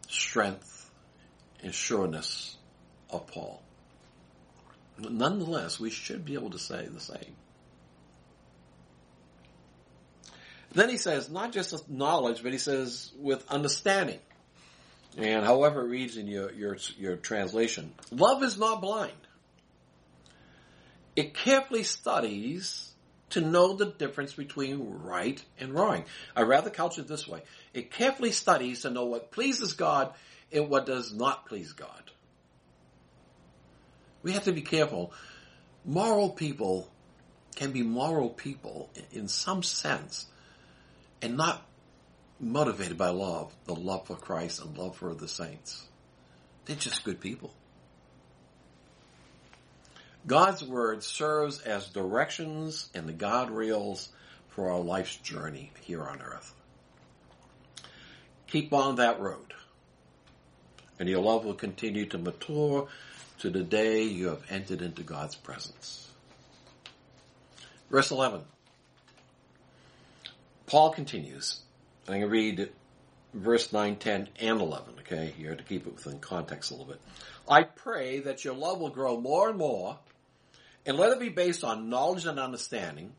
strength 0.07 0.89
and 1.61 1.75
sureness 1.75 2.55
of 3.09 3.27
Paul. 3.27 3.61
Nonetheless, 4.97 5.77
we 5.77 5.89
should 5.89 6.23
be 6.23 6.35
able 6.35 6.51
to 6.51 6.59
say 6.59 6.87
the 6.87 7.01
same. 7.01 7.35
Then 10.73 10.87
he 10.87 10.95
says, 10.95 11.29
not 11.29 11.51
just 11.51 11.73
with 11.73 11.89
knowledge, 11.89 12.43
but 12.43 12.53
he 12.53 12.59
says 12.59 13.11
with 13.19 13.45
understanding. 13.51 14.19
And 15.17 15.45
however 15.45 15.81
it 15.81 15.89
reads 15.89 16.17
in 16.17 16.27
your, 16.27 16.51
your, 16.53 16.77
your 16.97 17.15
translation, 17.17 17.93
love 18.11 18.43
is 18.43 18.57
not 18.57 18.81
blind. 18.81 19.11
It 21.15 21.33
carefully 21.33 21.83
studies 21.83 22.91
to 23.31 23.41
know 23.41 23.73
the 23.73 23.85
difference 23.85 24.33
between 24.33 25.01
right 25.03 25.41
and 25.59 25.73
wrong. 25.73 26.05
I 26.35 26.43
rather 26.43 26.69
couch 26.69 26.97
it 26.97 27.07
this 27.07 27.27
way. 27.27 27.41
It 27.73 27.91
carefully 27.91 28.31
studies 28.31 28.81
to 28.81 28.89
know 28.89 29.05
what 29.05 29.31
pleases 29.31 29.73
God 29.73 30.13
and 30.51 30.69
what 30.69 30.85
does 30.85 31.13
not 31.13 31.45
please 31.45 31.73
God. 31.73 32.11
We 34.23 34.33
have 34.33 34.43
to 34.43 34.51
be 34.51 34.61
careful. 34.61 35.13
Moral 35.83 36.29
people 36.29 36.89
can 37.55 37.71
be 37.71 37.83
moral 37.83 38.29
people 38.29 38.89
in 39.11 39.27
some 39.27 39.63
sense 39.63 40.27
and 41.21 41.37
not 41.37 41.65
motivated 42.41 42.97
by 42.97 43.09
love, 43.09 43.53
the 43.65 43.75
love 43.75 44.07
for 44.07 44.15
Christ 44.15 44.61
and 44.61 44.77
love 44.77 44.97
for 44.97 45.13
the 45.13 45.27
saints. 45.27 45.85
They're 46.65 46.75
just 46.75 47.03
good 47.03 47.21
people. 47.21 47.53
God's 50.25 50.63
word 50.63 51.03
serves 51.03 51.59
as 51.61 51.89
directions 51.89 52.89
and 52.93 53.07
the 53.07 53.13
God 53.13 53.51
rails 53.51 54.09
for 54.49 54.71
our 54.71 54.79
life's 54.79 55.15
journey 55.17 55.71
here 55.81 56.03
on 56.03 56.21
earth. 56.21 56.53
Keep 58.47 58.73
on 58.73 58.97
that 58.97 59.19
road, 59.19 59.53
and 60.99 61.07
your 61.07 61.21
love 61.21 61.45
will 61.45 61.53
continue 61.53 62.05
to 62.07 62.17
mature 62.17 62.87
to 63.39 63.49
the 63.49 63.63
day 63.63 64.03
you 64.03 64.27
have 64.27 64.43
entered 64.49 64.81
into 64.81 65.03
God's 65.03 65.35
presence. 65.35 66.09
Verse 67.89 68.11
11. 68.11 68.41
Paul 70.67 70.91
continues. 70.91 71.61
I'm 72.07 72.13
going 72.13 72.21
to 72.21 72.27
read 72.27 72.69
verse 73.33 73.71
9, 73.71 73.95
10, 73.97 74.29
and 74.39 74.61
11, 74.61 74.95
okay, 74.99 75.33
here 75.37 75.55
to 75.55 75.63
keep 75.63 75.85
it 75.85 75.93
within 75.93 76.19
context 76.19 76.71
a 76.71 76.73
little 76.73 76.87
bit. 76.87 77.01
I 77.47 77.63
pray 77.63 78.19
that 78.21 78.43
your 78.43 78.55
love 78.55 78.79
will 78.79 78.89
grow 78.89 79.19
more 79.19 79.49
and 79.49 79.57
more, 79.57 79.99
and 80.85 80.97
let 80.97 81.11
it 81.11 81.19
be 81.19 81.29
based 81.29 81.63
on 81.63 81.89
knowledge 81.89 82.25
and 82.25 82.39
understanding. 82.39 83.13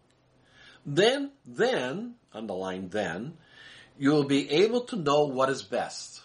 Then, 0.85 1.31
then, 1.47 2.15
underline 2.33 2.89
then, 2.89 3.35
you 3.99 4.11
will 4.11 4.25
be 4.25 4.51
able 4.51 4.83
to 4.87 4.97
know 4.97 5.27
what 5.27 5.49
is 5.49 5.63
best. 5.63 6.21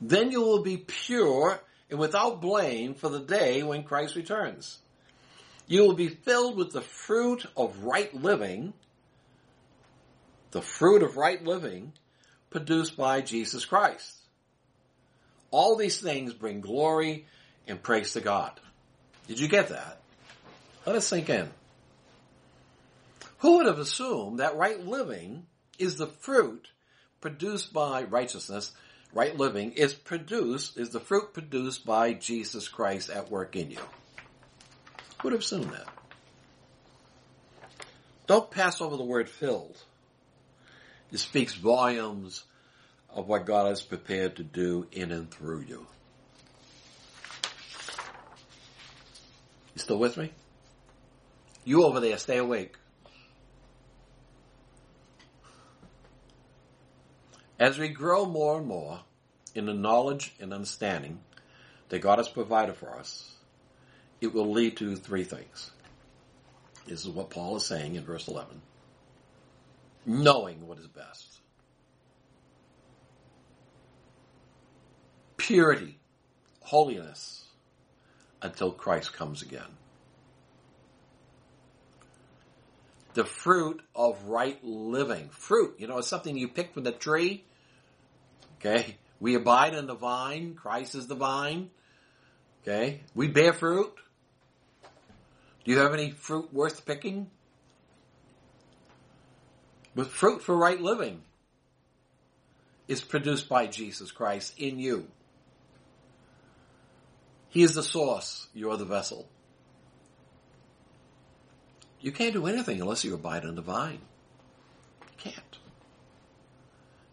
Then 0.00 0.30
you 0.30 0.42
will 0.42 0.62
be 0.62 0.76
pure 0.76 1.60
and 1.90 1.98
without 1.98 2.40
blame 2.40 2.94
for 2.94 3.08
the 3.08 3.20
day 3.20 3.62
when 3.62 3.82
Christ 3.82 4.14
returns. 4.14 4.78
You 5.66 5.82
will 5.82 5.94
be 5.94 6.08
filled 6.08 6.56
with 6.56 6.72
the 6.72 6.82
fruit 6.82 7.46
of 7.56 7.84
right 7.84 8.14
living, 8.14 8.74
the 10.54 10.62
fruit 10.62 11.02
of 11.02 11.16
right 11.16 11.44
living 11.44 11.92
produced 12.48 12.96
by 12.96 13.20
Jesus 13.20 13.64
Christ. 13.64 14.14
All 15.50 15.76
these 15.76 16.00
things 16.00 16.32
bring 16.32 16.60
glory 16.60 17.26
and 17.66 17.82
praise 17.82 18.12
to 18.12 18.20
God. 18.20 18.52
Did 19.26 19.40
you 19.40 19.48
get 19.48 19.70
that? 19.70 20.00
Let 20.86 20.94
us 20.94 21.08
sink 21.08 21.28
in. 21.28 21.50
Who 23.38 23.56
would 23.56 23.66
have 23.66 23.80
assumed 23.80 24.38
that 24.38 24.56
right 24.56 24.78
living 24.78 25.44
is 25.76 25.96
the 25.96 26.06
fruit 26.06 26.68
produced 27.20 27.72
by 27.72 28.04
righteousness 28.04 28.70
right 29.12 29.36
living 29.36 29.72
is 29.72 29.92
produced, 29.92 30.78
is 30.78 30.90
the 30.90 31.00
fruit 31.00 31.34
produced 31.34 31.84
by 31.84 32.12
Jesus 32.12 32.68
Christ 32.68 33.10
at 33.10 33.28
work 33.28 33.56
in 33.56 33.72
you. 33.72 33.78
Who 35.20 35.24
would 35.24 35.32
have 35.32 35.42
assumed 35.42 35.70
that. 35.70 35.88
Don't 38.28 38.52
pass 38.52 38.80
over 38.80 38.96
the 38.96 39.02
word 39.02 39.28
filled. 39.28 39.82
It 41.14 41.20
speaks 41.20 41.54
volumes 41.54 42.42
of 43.08 43.28
what 43.28 43.46
God 43.46 43.68
has 43.68 43.80
prepared 43.80 44.34
to 44.34 44.42
do 44.42 44.88
in 44.90 45.12
and 45.12 45.30
through 45.30 45.60
you. 45.60 45.86
You 49.74 49.76
still 49.76 50.00
with 50.00 50.16
me? 50.16 50.32
You 51.64 51.84
over 51.84 52.00
there, 52.00 52.18
stay 52.18 52.38
awake. 52.38 52.76
As 57.60 57.78
we 57.78 57.90
grow 57.90 58.26
more 58.26 58.58
and 58.58 58.66
more 58.66 58.98
in 59.54 59.66
the 59.66 59.72
knowledge 59.72 60.34
and 60.40 60.52
understanding 60.52 61.20
that 61.90 62.00
God 62.00 62.18
has 62.18 62.28
provided 62.28 62.74
for 62.74 62.90
us, 62.90 63.32
it 64.20 64.34
will 64.34 64.50
lead 64.50 64.78
to 64.78 64.96
three 64.96 65.22
things. 65.22 65.70
This 66.88 67.04
is 67.04 67.08
what 67.08 67.30
Paul 67.30 67.54
is 67.54 67.64
saying 67.64 67.94
in 67.94 68.02
verse 68.02 68.26
11. 68.26 68.60
Knowing 70.06 70.66
what 70.66 70.78
is 70.78 70.86
best. 70.86 71.40
Purity, 75.36 75.98
holiness, 76.60 77.44
until 78.42 78.70
Christ 78.70 79.12
comes 79.12 79.42
again. 79.42 79.76
the 83.14 83.24
fruit 83.24 83.80
of 83.94 84.22
right 84.24 84.62
living. 84.62 85.28
Fruit, 85.30 85.76
you 85.78 85.86
know, 85.86 85.98
it's 85.98 86.08
something 86.08 86.36
you 86.36 86.48
pick 86.48 86.74
from 86.74 86.82
the 86.82 86.92
tree. 86.92 87.44
Okay. 88.58 88.98
We 89.20 89.36
abide 89.36 89.74
in 89.74 89.86
the 89.86 89.94
vine. 89.94 90.54
Christ 90.54 90.94
is 90.94 91.06
the 91.06 91.14
vine. 91.14 91.70
Okay. 92.62 93.00
We 93.14 93.28
bear 93.28 93.52
fruit. 93.52 93.92
Do 95.64 95.70
you 95.70 95.78
have 95.78 95.94
any 95.94 96.10
fruit 96.10 96.52
worth 96.52 96.84
picking? 96.84 97.30
But 99.94 100.08
fruit 100.08 100.42
for 100.42 100.56
right 100.56 100.80
living 100.80 101.22
is 102.88 103.00
produced 103.00 103.48
by 103.48 103.66
Jesus 103.66 104.10
Christ 104.10 104.58
in 104.58 104.78
you. 104.78 105.06
He 107.48 107.62
is 107.62 107.74
the 107.74 107.82
source. 107.82 108.48
You're 108.52 108.76
the 108.76 108.84
vessel. 108.84 109.28
You 112.00 112.12
can't 112.12 112.34
do 112.34 112.46
anything 112.46 112.80
unless 112.80 113.04
you 113.04 113.14
abide 113.14 113.44
in 113.44 113.54
the 113.54 113.62
vine. 113.62 114.00
You 115.02 115.30
can't. 115.30 115.58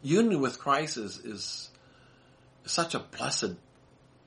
Union 0.01 0.41
with 0.41 0.59
Christ 0.59 0.97
is, 0.97 1.17
is 1.19 1.69
such 2.65 2.95
a 2.95 2.99
blessed 2.99 3.53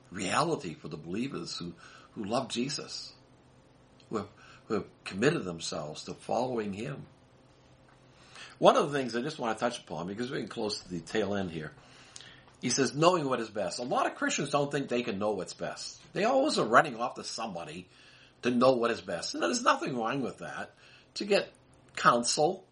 reality 0.09 0.73
for 0.73 0.87
the 0.87 0.97
believers 0.97 1.57
who, 1.57 1.73
who 2.13 2.23
love 2.23 2.47
Jesus, 2.47 3.13
who 4.09 4.17
have, 4.17 4.27
who 4.67 4.75
have 4.75 4.85
committed 5.03 5.43
themselves 5.43 6.05
to 6.05 6.13
following 6.13 6.73
Him. 6.73 7.05
One 8.57 8.77
of 8.77 8.91
the 8.91 8.97
things 8.97 9.15
I 9.15 9.21
just 9.21 9.39
want 9.39 9.57
to 9.57 9.63
touch 9.63 9.79
upon, 9.79 10.07
because 10.07 10.29
we're 10.29 10.37
getting 10.37 10.49
close 10.49 10.79
to 10.81 10.89
the 10.89 10.99
tail 10.99 11.35
end 11.35 11.51
here, 11.51 11.71
he 12.61 12.69
says, 12.69 12.95
knowing 12.95 13.27
what 13.27 13.39
is 13.39 13.49
best. 13.49 13.79
A 13.79 13.83
lot 13.83 14.05
of 14.07 14.15
Christians 14.15 14.49
don't 14.49 14.71
think 14.71 14.87
they 14.87 15.03
can 15.03 15.19
know 15.19 15.31
what's 15.31 15.53
best. 15.53 16.01
They 16.13 16.23
always 16.23 16.57
are 16.57 16.65
running 16.65 16.95
off 16.95 17.15
to 17.15 17.23
somebody 17.23 17.87
to 18.41 18.51
know 18.51 18.73
what 18.73 18.91
is 18.91 19.01
best. 19.01 19.33
And 19.33 19.43
there's 19.43 19.61
nothing 19.61 19.97
wrong 19.97 20.21
with 20.21 20.39
that. 20.39 20.73
To 21.15 21.25
get 21.25 21.51
counsel, 21.95 22.65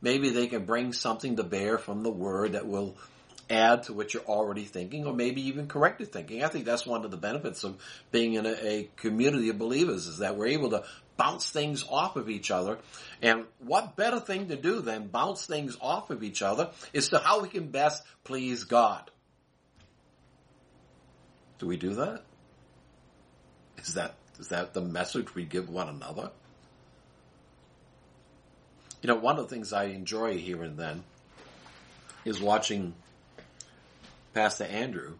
maybe 0.00 0.30
they 0.30 0.46
can 0.46 0.64
bring 0.64 0.92
something 0.92 1.36
to 1.36 1.42
bear 1.42 1.78
from 1.78 2.02
the 2.02 2.10
word 2.10 2.52
that 2.52 2.66
will 2.66 2.96
add 3.52 3.84
to 3.84 3.92
what 3.92 4.14
you're 4.14 4.24
already 4.24 4.64
thinking 4.64 5.06
or 5.06 5.12
maybe 5.12 5.42
even 5.48 5.66
correct 5.66 6.00
your 6.00 6.08
thinking. 6.08 6.42
I 6.42 6.48
think 6.48 6.64
that's 6.64 6.86
one 6.86 7.04
of 7.04 7.10
the 7.10 7.16
benefits 7.16 7.64
of 7.64 7.76
being 8.10 8.34
in 8.34 8.46
a, 8.46 8.66
a 8.66 8.90
community 8.96 9.50
of 9.50 9.58
believers 9.58 10.06
is 10.06 10.18
that 10.18 10.36
we're 10.36 10.48
able 10.48 10.70
to 10.70 10.84
bounce 11.16 11.48
things 11.50 11.84
off 11.88 12.16
of 12.16 12.30
each 12.30 12.50
other. 12.50 12.78
And 13.20 13.44
what 13.58 13.96
better 13.96 14.20
thing 14.20 14.48
to 14.48 14.56
do 14.56 14.80
than 14.80 15.08
bounce 15.08 15.46
things 15.46 15.76
off 15.80 16.10
of 16.10 16.22
each 16.22 16.42
other 16.42 16.70
is 16.92 17.10
to 17.10 17.18
how 17.18 17.42
we 17.42 17.48
can 17.48 17.68
best 17.68 18.02
please 18.24 18.64
God. 18.64 19.10
Do 21.58 21.66
we 21.66 21.76
do 21.76 21.94
that? 21.94 22.22
Is 23.78 23.94
that 23.94 24.14
is 24.40 24.48
that 24.48 24.74
the 24.74 24.80
message 24.80 25.34
we 25.34 25.44
give 25.44 25.68
one 25.68 25.88
another? 25.88 26.30
You 29.02 29.08
know, 29.08 29.16
one 29.16 29.38
of 29.38 29.48
the 29.48 29.54
things 29.54 29.72
I 29.72 29.84
enjoy 29.84 30.38
here 30.38 30.62
and 30.62 30.76
then 30.78 31.04
is 32.24 32.40
watching 32.40 32.94
Pastor 34.34 34.64
Andrew 34.64 35.14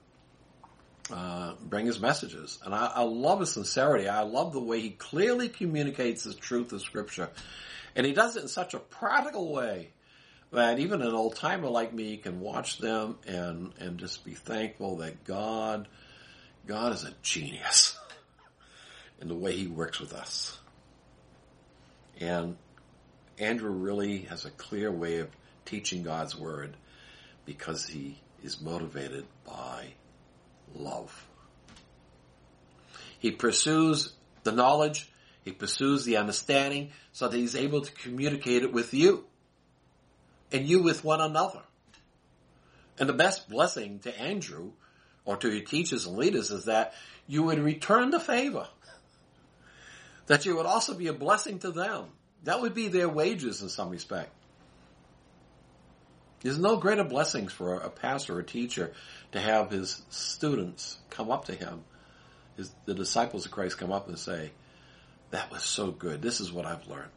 uh, 1.11 1.55
bring 1.61 1.87
his 1.87 2.01
messages. 2.01 2.59
And 2.65 2.75
I, 2.75 2.87
I 2.87 3.03
love 3.03 3.41
his 3.41 3.53
sincerity. 3.53 4.09
I 4.09 4.23
love 4.23 4.53
the 4.53 4.61
way 4.61 4.81
he 4.81 4.91
clearly 4.91 5.49
communicates 5.49 6.25
the 6.25 6.35
truth 6.35 6.73
of 6.73 6.81
Scripture. 6.81 7.31
And 7.95 8.07
he 8.07 8.13
does 8.13 8.37
it 8.37 8.43
in 8.43 8.49
such 8.49 8.75
a 8.75 8.79
practical 8.79 9.53
way 9.53 9.91
that 10.53 10.79
even 10.79 11.03
an 11.03 11.13
old 11.13 11.37
timer 11.37 11.69
like 11.69 11.93
me 11.93 12.17
can 12.19 12.41
watch 12.41 12.79
them 12.79 13.19
and, 13.27 13.73
and 13.79 13.99
just 13.99 14.25
be 14.25 14.33
thankful 14.33 14.99
that 14.99 15.25
God, 15.25 15.89
God 16.67 16.93
is 16.93 17.05
a 17.05 17.13
genius 17.23 17.99
in 19.21 19.29
the 19.29 19.35
way 19.35 19.53
he 19.53 19.67
works 19.67 19.99
with 19.99 20.13
us. 20.13 20.59
And 22.21 22.57
Andrew 23.39 23.71
really 23.71 24.23
has 24.23 24.45
a 24.45 24.51
clear 24.51 24.91
way 24.91 25.19
of 25.19 25.29
teaching 25.65 26.03
God's 26.03 26.39
word 26.39 26.77
because 27.45 27.87
he 27.87 28.22
is 28.43 28.61
motivated 28.61 29.24
by 29.47 29.86
love. 30.74 31.28
He 33.18 33.30
pursues 33.30 34.12
the 34.43 34.53
knowledge, 34.53 35.11
he 35.45 35.53
pursues 35.53 36.05
the 36.05 36.16
understanding 36.16 36.90
so 37.12 37.28
that 37.28 37.36
he's 37.36 37.57
able 37.57 37.82
to 37.82 37.93
communicate 37.93 38.62
it 38.62 38.72
with 38.72 38.95
you 38.95 39.24
and 40.51 40.66
you 40.66 40.82
with 40.82 41.05
one 41.05 41.20
another. 41.20 41.62
And 42.99 43.09
the 43.09 43.14
best 43.14 43.49
blessing 43.49 44.01
to 44.01 44.20
Andrew 44.20 44.72
or 45.24 45.36
to 45.36 45.51
your 45.51 45.64
teachers 45.64 46.07
and 46.07 46.16
leaders 46.16 46.51
is 46.51 46.66
that 46.66 46.95
you 47.26 47.45
would 47.45 47.59
return 47.59 48.11
the 48.11 48.20
favor. 48.20 48.66
That 50.26 50.45
you 50.47 50.57
would 50.57 50.66
also 50.66 50.95
be 50.95 51.09
a 51.09 51.12
blessing 51.12 51.59
to 51.61 51.70
them. 51.70 52.07
That 52.45 52.61
would 52.61 52.74
be 52.74 52.88
their 52.88 53.09
wages 53.09 53.62
in 53.62 53.68
some 53.68 53.90
respect. 53.90 54.32
There's 56.43 56.59
no 56.59 56.76
greater 56.76 57.05
blessings 57.05 57.53
for 57.53 57.76
a 57.76 57.88
pastor 57.88 58.36
or 58.36 58.40
a 58.40 58.45
teacher 58.45 58.93
to 59.32 59.40
have 59.40 59.70
his 59.70 60.03
students 60.11 60.99
come 61.11 61.30
up 61.30 61.47
to 61.47 61.55
him, 61.55 61.84
his, 62.57 62.70
the 62.84 62.95
disciples 62.95 63.47
of 63.47 63.53
Christ 63.53 63.78
come 63.78 63.93
up 63.93 64.09
and 64.09 64.18
say, 64.18 64.51
that 65.30 65.51
was 65.51 65.62
so 65.62 65.90
good. 65.90 66.20
This 66.20 66.40
is 66.40 66.53
what 66.53 66.66
I've 66.66 66.86
learned. 66.86 67.11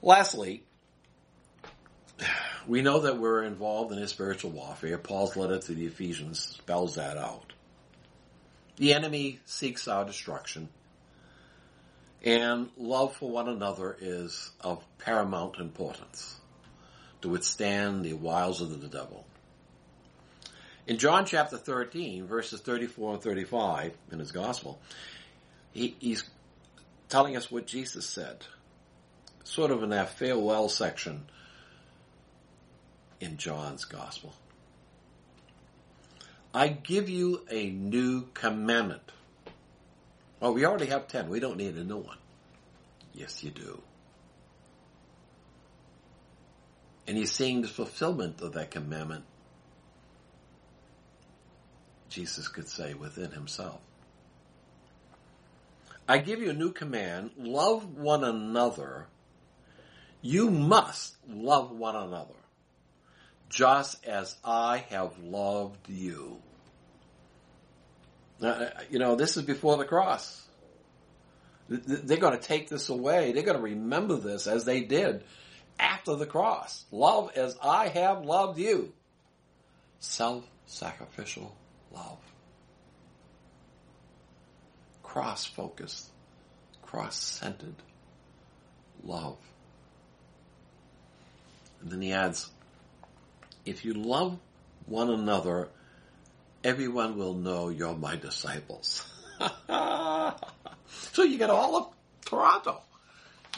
Lastly, 0.00 0.64
we 2.66 2.82
know 2.82 3.00
that 3.00 3.18
we're 3.18 3.42
involved 3.42 3.92
in 3.92 3.98
a 3.98 4.08
spiritual 4.08 4.50
warfare. 4.50 4.98
Paul's 4.98 5.36
letter 5.36 5.58
to 5.58 5.74
the 5.74 5.86
Ephesians 5.86 6.40
spells 6.40 6.94
that 6.94 7.16
out. 7.16 7.52
The 8.76 8.94
enemy 8.94 9.40
seeks 9.44 9.86
our 9.86 10.04
destruction. 10.04 10.68
And 12.22 12.68
love 12.76 13.16
for 13.16 13.28
one 13.28 13.48
another 13.48 13.96
is 14.00 14.50
of 14.60 14.84
paramount 14.98 15.58
importance 15.58 16.36
to 17.22 17.28
withstand 17.28 18.04
the 18.04 18.12
wiles 18.12 18.60
of 18.60 18.80
the 18.80 18.88
devil. 18.88 19.26
In 20.86 20.98
John 20.98 21.26
chapter 21.26 21.56
13, 21.56 22.26
verses 22.26 22.60
34 22.60 23.14
and 23.14 23.22
35 23.22 23.92
in 24.12 24.18
his 24.18 24.32
gospel, 24.32 24.80
he, 25.72 25.96
he's 25.98 26.24
telling 27.08 27.36
us 27.36 27.50
what 27.50 27.66
Jesus 27.66 28.06
said, 28.06 28.44
sort 29.44 29.70
of 29.70 29.82
in 29.82 29.90
that 29.90 30.10
farewell 30.10 30.68
section 30.68 31.24
in 33.20 33.36
John's 33.36 33.84
gospel. 33.84 34.34
I 36.54 36.68
give 36.68 37.08
you 37.08 37.46
a 37.50 37.70
new 37.70 38.26
commandment. 38.34 39.02
Well, 40.42 40.54
we 40.54 40.66
already 40.66 40.86
have 40.86 41.06
ten. 41.06 41.28
We 41.28 41.38
don't 41.38 41.56
need 41.56 41.76
a 41.76 41.84
new 41.84 41.98
one. 41.98 42.18
Yes, 43.14 43.44
you 43.44 43.52
do. 43.52 43.80
And 47.06 47.16
he's 47.16 47.30
seeing 47.30 47.62
the 47.62 47.68
fulfillment 47.68 48.40
of 48.40 48.54
that 48.54 48.72
commandment, 48.72 49.24
Jesus 52.08 52.48
could 52.48 52.68
say 52.68 52.92
within 52.92 53.30
himself. 53.30 53.80
I 56.08 56.18
give 56.18 56.40
you 56.40 56.50
a 56.50 56.54
new 56.54 56.72
command, 56.72 57.30
love 57.38 57.96
one 57.96 58.24
another. 58.24 59.06
You 60.22 60.50
must 60.50 61.18
love 61.28 61.70
one 61.70 61.94
another 61.94 62.34
just 63.48 64.04
as 64.04 64.36
I 64.44 64.78
have 64.90 65.16
loved 65.22 65.88
you. 65.88 66.38
Uh, 68.42 68.70
you 68.90 68.98
know, 68.98 69.14
this 69.14 69.36
is 69.36 69.44
before 69.44 69.76
the 69.76 69.84
cross. 69.84 70.42
They're 71.68 72.18
going 72.18 72.38
to 72.38 72.42
take 72.42 72.68
this 72.68 72.88
away. 72.88 73.32
They're 73.32 73.44
going 73.44 73.56
to 73.56 73.62
remember 73.62 74.16
this 74.16 74.46
as 74.46 74.64
they 74.64 74.80
did 74.80 75.24
after 75.78 76.16
the 76.16 76.26
cross. 76.26 76.84
Love 76.90 77.30
as 77.36 77.56
I 77.62 77.88
have 77.88 78.24
loved 78.24 78.58
you. 78.58 78.92
Self-sacrificial 80.00 81.54
love. 81.92 82.18
Cross-focused, 85.02 86.10
cross-centered 86.82 87.76
love. 89.04 89.38
And 91.80 91.90
then 91.90 92.00
he 92.00 92.12
adds, 92.12 92.50
if 93.64 93.84
you 93.84 93.94
love 93.94 94.38
one 94.86 95.10
another, 95.10 95.68
everyone 96.64 97.16
will 97.16 97.34
know 97.34 97.68
you're 97.68 97.94
my 97.94 98.16
disciples. 98.16 99.06
so 99.68 101.22
you 101.22 101.38
get 101.38 101.50
all 101.50 101.76
of 101.76 101.94
Toronto. 102.24 102.80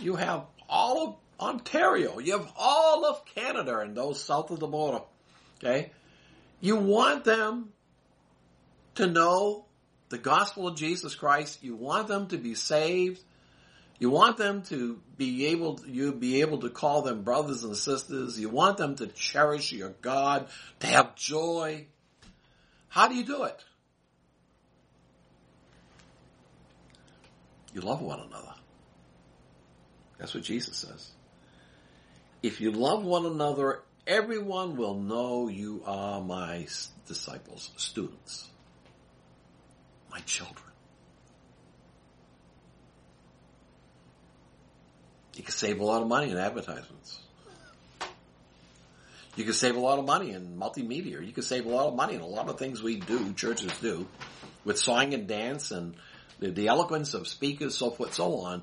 You 0.00 0.16
have 0.16 0.44
all 0.68 1.08
of 1.08 1.16
Ontario. 1.40 2.18
You 2.18 2.38
have 2.38 2.52
all 2.56 3.04
of 3.04 3.24
Canada 3.26 3.78
and 3.78 3.96
those 3.96 4.22
south 4.22 4.50
of 4.50 4.60
the 4.60 4.66
border. 4.66 5.02
Okay? 5.58 5.90
You 6.60 6.76
want 6.76 7.24
them 7.24 7.72
to 8.96 9.06
know 9.06 9.66
the 10.08 10.18
gospel 10.18 10.68
of 10.68 10.76
Jesus 10.76 11.14
Christ. 11.14 11.62
You 11.62 11.74
want 11.76 12.08
them 12.08 12.28
to 12.28 12.38
be 12.38 12.54
saved. 12.54 13.20
You 13.98 14.10
want 14.10 14.36
them 14.36 14.62
to 14.64 15.00
be 15.16 15.46
able, 15.46 15.76
to, 15.76 15.88
you 15.88 16.12
be 16.12 16.40
able 16.40 16.58
to 16.58 16.70
call 16.70 17.02
them 17.02 17.22
brothers 17.22 17.62
and 17.64 17.76
sisters. 17.76 18.38
You 18.38 18.48
want 18.48 18.76
them 18.76 18.96
to 18.96 19.06
cherish 19.06 19.72
your 19.72 19.90
God, 20.02 20.48
to 20.80 20.86
have 20.86 21.14
joy. 21.14 21.86
How 22.94 23.08
do 23.08 23.16
you 23.16 23.24
do 23.24 23.42
it? 23.42 23.60
You 27.72 27.80
love 27.80 28.00
one 28.00 28.20
another. 28.20 28.54
That's 30.16 30.32
what 30.32 30.44
Jesus 30.44 30.76
says. 30.76 31.10
If 32.40 32.60
you 32.60 32.70
love 32.70 33.02
one 33.02 33.26
another, 33.26 33.82
everyone 34.06 34.76
will 34.76 34.94
know 34.94 35.48
you 35.48 35.82
are 35.84 36.20
my 36.20 36.68
disciples, 37.08 37.72
students, 37.76 38.48
my 40.08 40.20
children. 40.20 40.70
You 45.34 45.42
can 45.42 45.52
save 45.52 45.80
a 45.80 45.84
lot 45.84 46.00
of 46.00 46.06
money 46.06 46.30
in 46.30 46.36
advertisements. 46.36 47.23
You 49.36 49.44
can 49.44 49.52
save 49.52 49.76
a 49.76 49.80
lot 49.80 49.98
of 49.98 50.06
money 50.06 50.30
in 50.30 50.56
multimedia. 50.56 51.24
You 51.24 51.32
can 51.32 51.42
save 51.42 51.66
a 51.66 51.68
lot 51.68 51.88
of 51.88 51.96
money 51.96 52.14
in 52.14 52.20
a 52.20 52.26
lot 52.26 52.48
of 52.48 52.58
things 52.58 52.82
we 52.82 52.96
do, 52.96 53.32
churches 53.32 53.72
do, 53.80 54.06
with 54.64 54.78
song 54.78 55.12
and 55.12 55.26
dance 55.26 55.70
and 55.70 55.94
the, 56.38 56.50
the 56.50 56.68
eloquence 56.68 57.14
of 57.14 57.26
speakers, 57.26 57.76
so 57.76 57.90
forth, 57.90 58.14
so 58.14 58.40
on. 58.40 58.62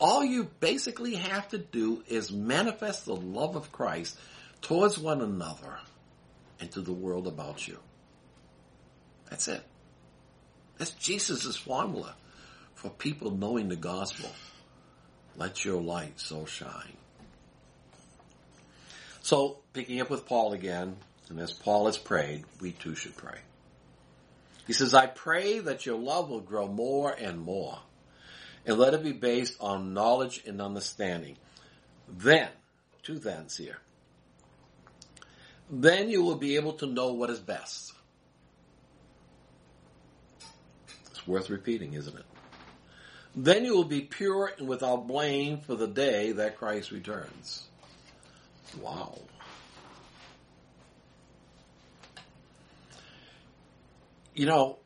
All 0.00 0.24
you 0.24 0.44
basically 0.60 1.14
have 1.14 1.48
to 1.48 1.58
do 1.58 2.02
is 2.08 2.32
manifest 2.32 3.06
the 3.06 3.14
love 3.14 3.56
of 3.56 3.72
Christ 3.72 4.18
towards 4.60 4.98
one 4.98 5.20
another 5.20 5.78
and 6.60 6.70
to 6.72 6.80
the 6.80 6.92
world 6.92 7.26
about 7.26 7.66
you. 7.66 7.78
That's 9.30 9.48
it. 9.48 9.62
That's 10.78 10.90
Jesus' 10.90 11.56
formula 11.56 12.14
for 12.74 12.90
people 12.90 13.30
knowing 13.30 13.68
the 13.68 13.76
gospel. 13.76 14.30
Let 15.36 15.64
your 15.64 15.80
light 15.80 16.20
so 16.20 16.44
shine. 16.44 16.96
So, 19.22 19.58
picking 19.72 20.00
up 20.00 20.10
with 20.10 20.26
Paul 20.26 20.52
again, 20.52 20.96
and 21.28 21.38
as 21.38 21.52
Paul 21.52 21.86
has 21.86 21.96
prayed, 21.96 22.44
we 22.60 22.72
too 22.72 22.96
should 22.96 23.16
pray. 23.16 23.38
He 24.66 24.72
says, 24.72 24.94
I 24.94 25.06
pray 25.06 25.60
that 25.60 25.86
your 25.86 25.96
love 25.96 26.28
will 26.28 26.40
grow 26.40 26.66
more 26.66 27.10
and 27.12 27.40
more, 27.40 27.78
and 28.66 28.78
let 28.78 28.94
it 28.94 29.04
be 29.04 29.12
based 29.12 29.56
on 29.60 29.94
knowledge 29.94 30.42
and 30.44 30.60
understanding. 30.60 31.36
Then, 32.08 32.48
two 33.04 33.18
thens 33.20 33.56
here, 33.56 33.78
then 35.70 36.10
you 36.10 36.24
will 36.24 36.36
be 36.36 36.56
able 36.56 36.74
to 36.74 36.86
know 36.86 37.12
what 37.12 37.30
is 37.30 37.38
best. 37.38 37.92
It's 41.12 41.26
worth 41.28 41.48
repeating, 41.48 41.94
isn't 41.94 42.18
it? 42.18 42.26
Then 43.36 43.64
you 43.64 43.74
will 43.74 43.84
be 43.84 44.00
pure 44.00 44.52
and 44.58 44.68
without 44.68 45.06
blame 45.06 45.60
for 45.60 45.76
the 45.76 45.86
day 45.86 46.32
that 46.32 46.58
Christ 46.58 46.90
returns. 46.90 47.68
Wow. 48.80 49.18
You 54.34 54.46
know, 54.46 54.78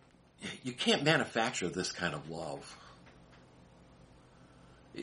you 0.63 0.73
can't 0.73 1.05
manufacture 1.05 1.69
this 1.69 1.93
kind 1.93 2.15
of 2.15 2.29
love. 2.29 2.77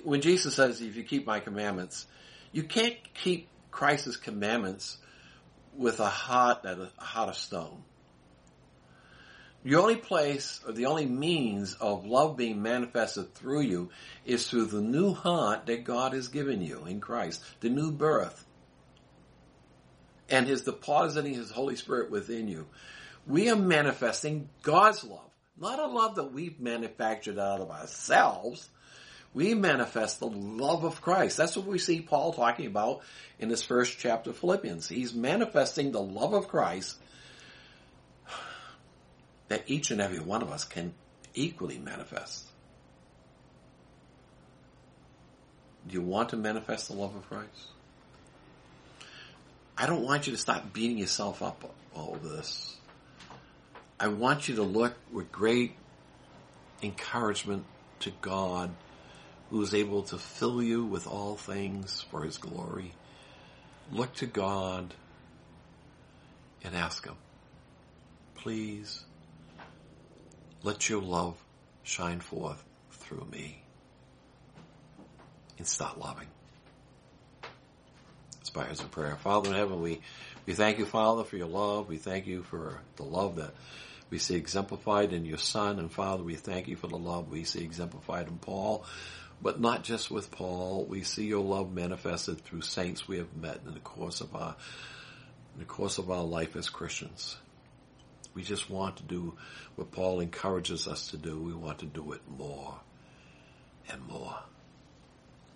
When 0.03 0.21
Jesus 0.21 0.55
says, 0.55 0.81
if 0.81 0.95
you 0.95 1.03
keep 1.03 1.25
my 1.25 1.39
commandments, 1.39 2.07
you 2.51 2.63
can't 2.63 2.97
keep 3.13 3.47
Christ's 3.71 4.17
commandments 4.17 4.97
with 5.75 5.99
a 5.99 6.09
heart 6.09 6.63
that 6.63 6.77
a 6.79 7.03
heart 7.03 7.29
of 7.29 7.37
stone. 7.37 7.83
The 9.63 9.75
only 9.75 9.95
place 9.95 10.59
or 10.67 10.73
the 10.73 10.87
only 10.87 11.05
means 11.05 11.75
of 11.75 12.05
love 12.05 12.35
being 12.35 12.61
manifested 12.61 13.33
through 13.33 13.61
you 13.61 13.89
is 14.25 14.47
through 14.47 14.65
the 14.65 14.81
new 14.81 15.13
heart 15.13 15.67
that 15.67 15.85
God 15.85 16.13
has 16.13 16.27
given 16.27 16.61
you 16.61 16.85
in 16.85 16.99
Christ, 16.99 17.41
the 17.61 17.69
new 17.69 17.91
birth, 17.91 18.45
and 20.33 20.47
His 20.47 20.63
depositing 20.63 21.35
His 21.35 21.51
Holy 21.51 21.75
Spirit 21.75 22.09
within 22.09 22.47
you. 22.47 22.65
We 23.27 23.49
are 23.49 23.55
manifesting 23.55 24.49
God's 24.63 25.03
love, 25.03 25.29
not 25.57 25.77
a 25.77 25.85
love 25.85 26.15
that 26.15 26.33
we've 26.33 26.59
manufactured 26.59 27.37
out 27.37 27.61
of 27.61 27.69
ourselves. 27.69 28.67
We 29.35 29.53
manifest 29.53 30.19
the 30.19 30.27
love 30.27 30.83
of 30.85 31.01
Christ. 31.01 31.37
That's 31.37 31.55
what 31.55 31.67
we 31.67 31.77
see 31.77 32.01
Paul 32.01 32.33
talking 32.33 32.65
about 32.65 33.01
in 33.37 33.47
this 33.47 33.63
first 33.63 33.99
chapter 33.99 34.31
of 34.31 34.37
Philippians. 34.37 34.89
He's 34.89 35.13
manifesting 35.13 35.91
the 35.91 36.01
love 36.01 36.33
of 36.33 36.47
Christ 36.47 36.97
that 39.49 39.63
each 39.67 39.91
and 39.91 40.01
every 40.01 40.19
one 40.19 40.41
of 40.41 40.51
us 40.51 40.65
can 40.65 40.95
equally 41.35 41.77
manifest. 41.77 42.47
Do 45.87 45.93
you 45.93 46.01
want 46.01 46.29
to 46.29 46.37
manifest 46.37 46.87
the 46.87 46.95
love 46.95 47.15
of 47.15 47.27
Christ? 47.29 47.72
I 49.77 49.87
don't 49.87 50.03
want 50.03 50.27
you 50.27 50.33
to 50.33 50.39
stop 50.39 50.71
beating 50.73 50.97
yourself 50.97 51.41
up 51.41 51.63
all 51.95 52.15
over 52.15 52.35
this. 52.35 52.77
I 53.99 54.07
want 54.07 54.47
you 54.47 54.55
to 54.55 54.63
look 54.63 54.93
with 55.11 55.31
great 55.31 55.75
encouragement 56.81 57.65
to 58.01 58.11
God 58.21 58.71
who 59.49 59.61
is 59.61 59.73
able 59.73 60.03
to 60.03 60.17
fill 60.17 60.61
you 60.61 60.83
with 60.85 61.07
all 61.07 61.35
things 61.35 62.01
for 62.11 62.23
his 62.23 62.37
glory. 62.37 62.93
Look 63.91 64.13
to 64.15 64.25
God 64.25 64.93
and 66.63 66.75
ask 66.75 67.05
him, 67.05 67.15
please 68.35 69.03
let 70.63 70.89
your 70.89 71.01
love 71.01 71.37
shine 71.83 72.19
forth 72.19 72.63
through 72.91 73.27
me. 73.31 73.61
And 75.57 75.67
start 75.67 75.99
loving. 75.99 76.32
Inspires 78.55 78.81
a 78.81 78.85
prayer. 78.85 79.15
Father 79.15 79.49
in 79.49 79.55
heaven, 79.55 79.81
we, 79.81 79.99
we 80.45 80.53
thank 80.53 80.77
you, 80.77 80.85
Father, 80.85 81.23
for 81.23 81.37
your 81.37 81.47
love. 81.47 81.89
We 81.89 81.97
thank 81.97 82.27
you 82.27 82.43
for 82.43 82.81
the 82.97 83.03
love 83.03 83.37
that 83.37 83.51
we 84.11 84.19
see 84.19 84.35
exemplified 84.35 85.11
in 85.11 85.25
your 85.25 85.39
Son. 85.39 85.79
And 85.79 85.91
Father, 85.91 86.21
we 86.21 86.35
thank 86.35 86.67
you 86.67 86.75
for 86.75 86.85
the 86.85 86.95
love 86.95 87.31
we 87.31 87.45
see 87.45 87.63
exemplified 87.63 88.27
in 88.27 88.37
Paul. 88.37 88.85
But 89.41 89.59
not 89.59 89.83
just 89.83 90.11
with 90.11 90.29
Paul. 90.29 90.85
We 90.85 91.01
see 91.01 91.25
your 91.25 91.43
love 91.43 91.73
manifested 91.73 92.41
through 92.41 92.61
saints 92.61 93.07
we 93.07 93.17
have 93.17 93.35
met 93.35 93.61
in 93.65 93.73
the 93.73 93.79
course 93.79 94.21
of 94.21 94.35
our, 94.35 94.55
in 95.55 95.59
the 95.59 95.65
course 95.65 95.97
of 95.97 96.11
our 96.11 96.23
life 96.23 96.55
as 96.55 96.69
Christians. 96.69 97.37
We 98.35 98.43
just 98.43 98.69
want 98.69 98.97
to 98.97 99.03
do 99.03 99.33
what 99.77 99.91
Paul 99.91 100.19
encourages 100.19 100.87
us 100.87 101.07
to 101.07 101.17
do. 101.17 101.39
We 101.39 101.55
want 101.55 101.79
to 101.79 101.87
do 101.87 102.11
it 102.11 102.21
more 102.29 102.75
and 103.89 104.05
more. 104.05 104.37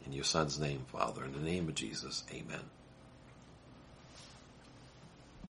In 0.04 0.14
your 0.14 0.24
son's 0.24 0.60
name, 0.60 0.86
Father, 0.88 1.24
in 1.24 1.34
the 1.34 1.40
name 1.40 1.68
of 1.68 1.76
Jesus, 1.76 2.24
amen. 2.34 2.62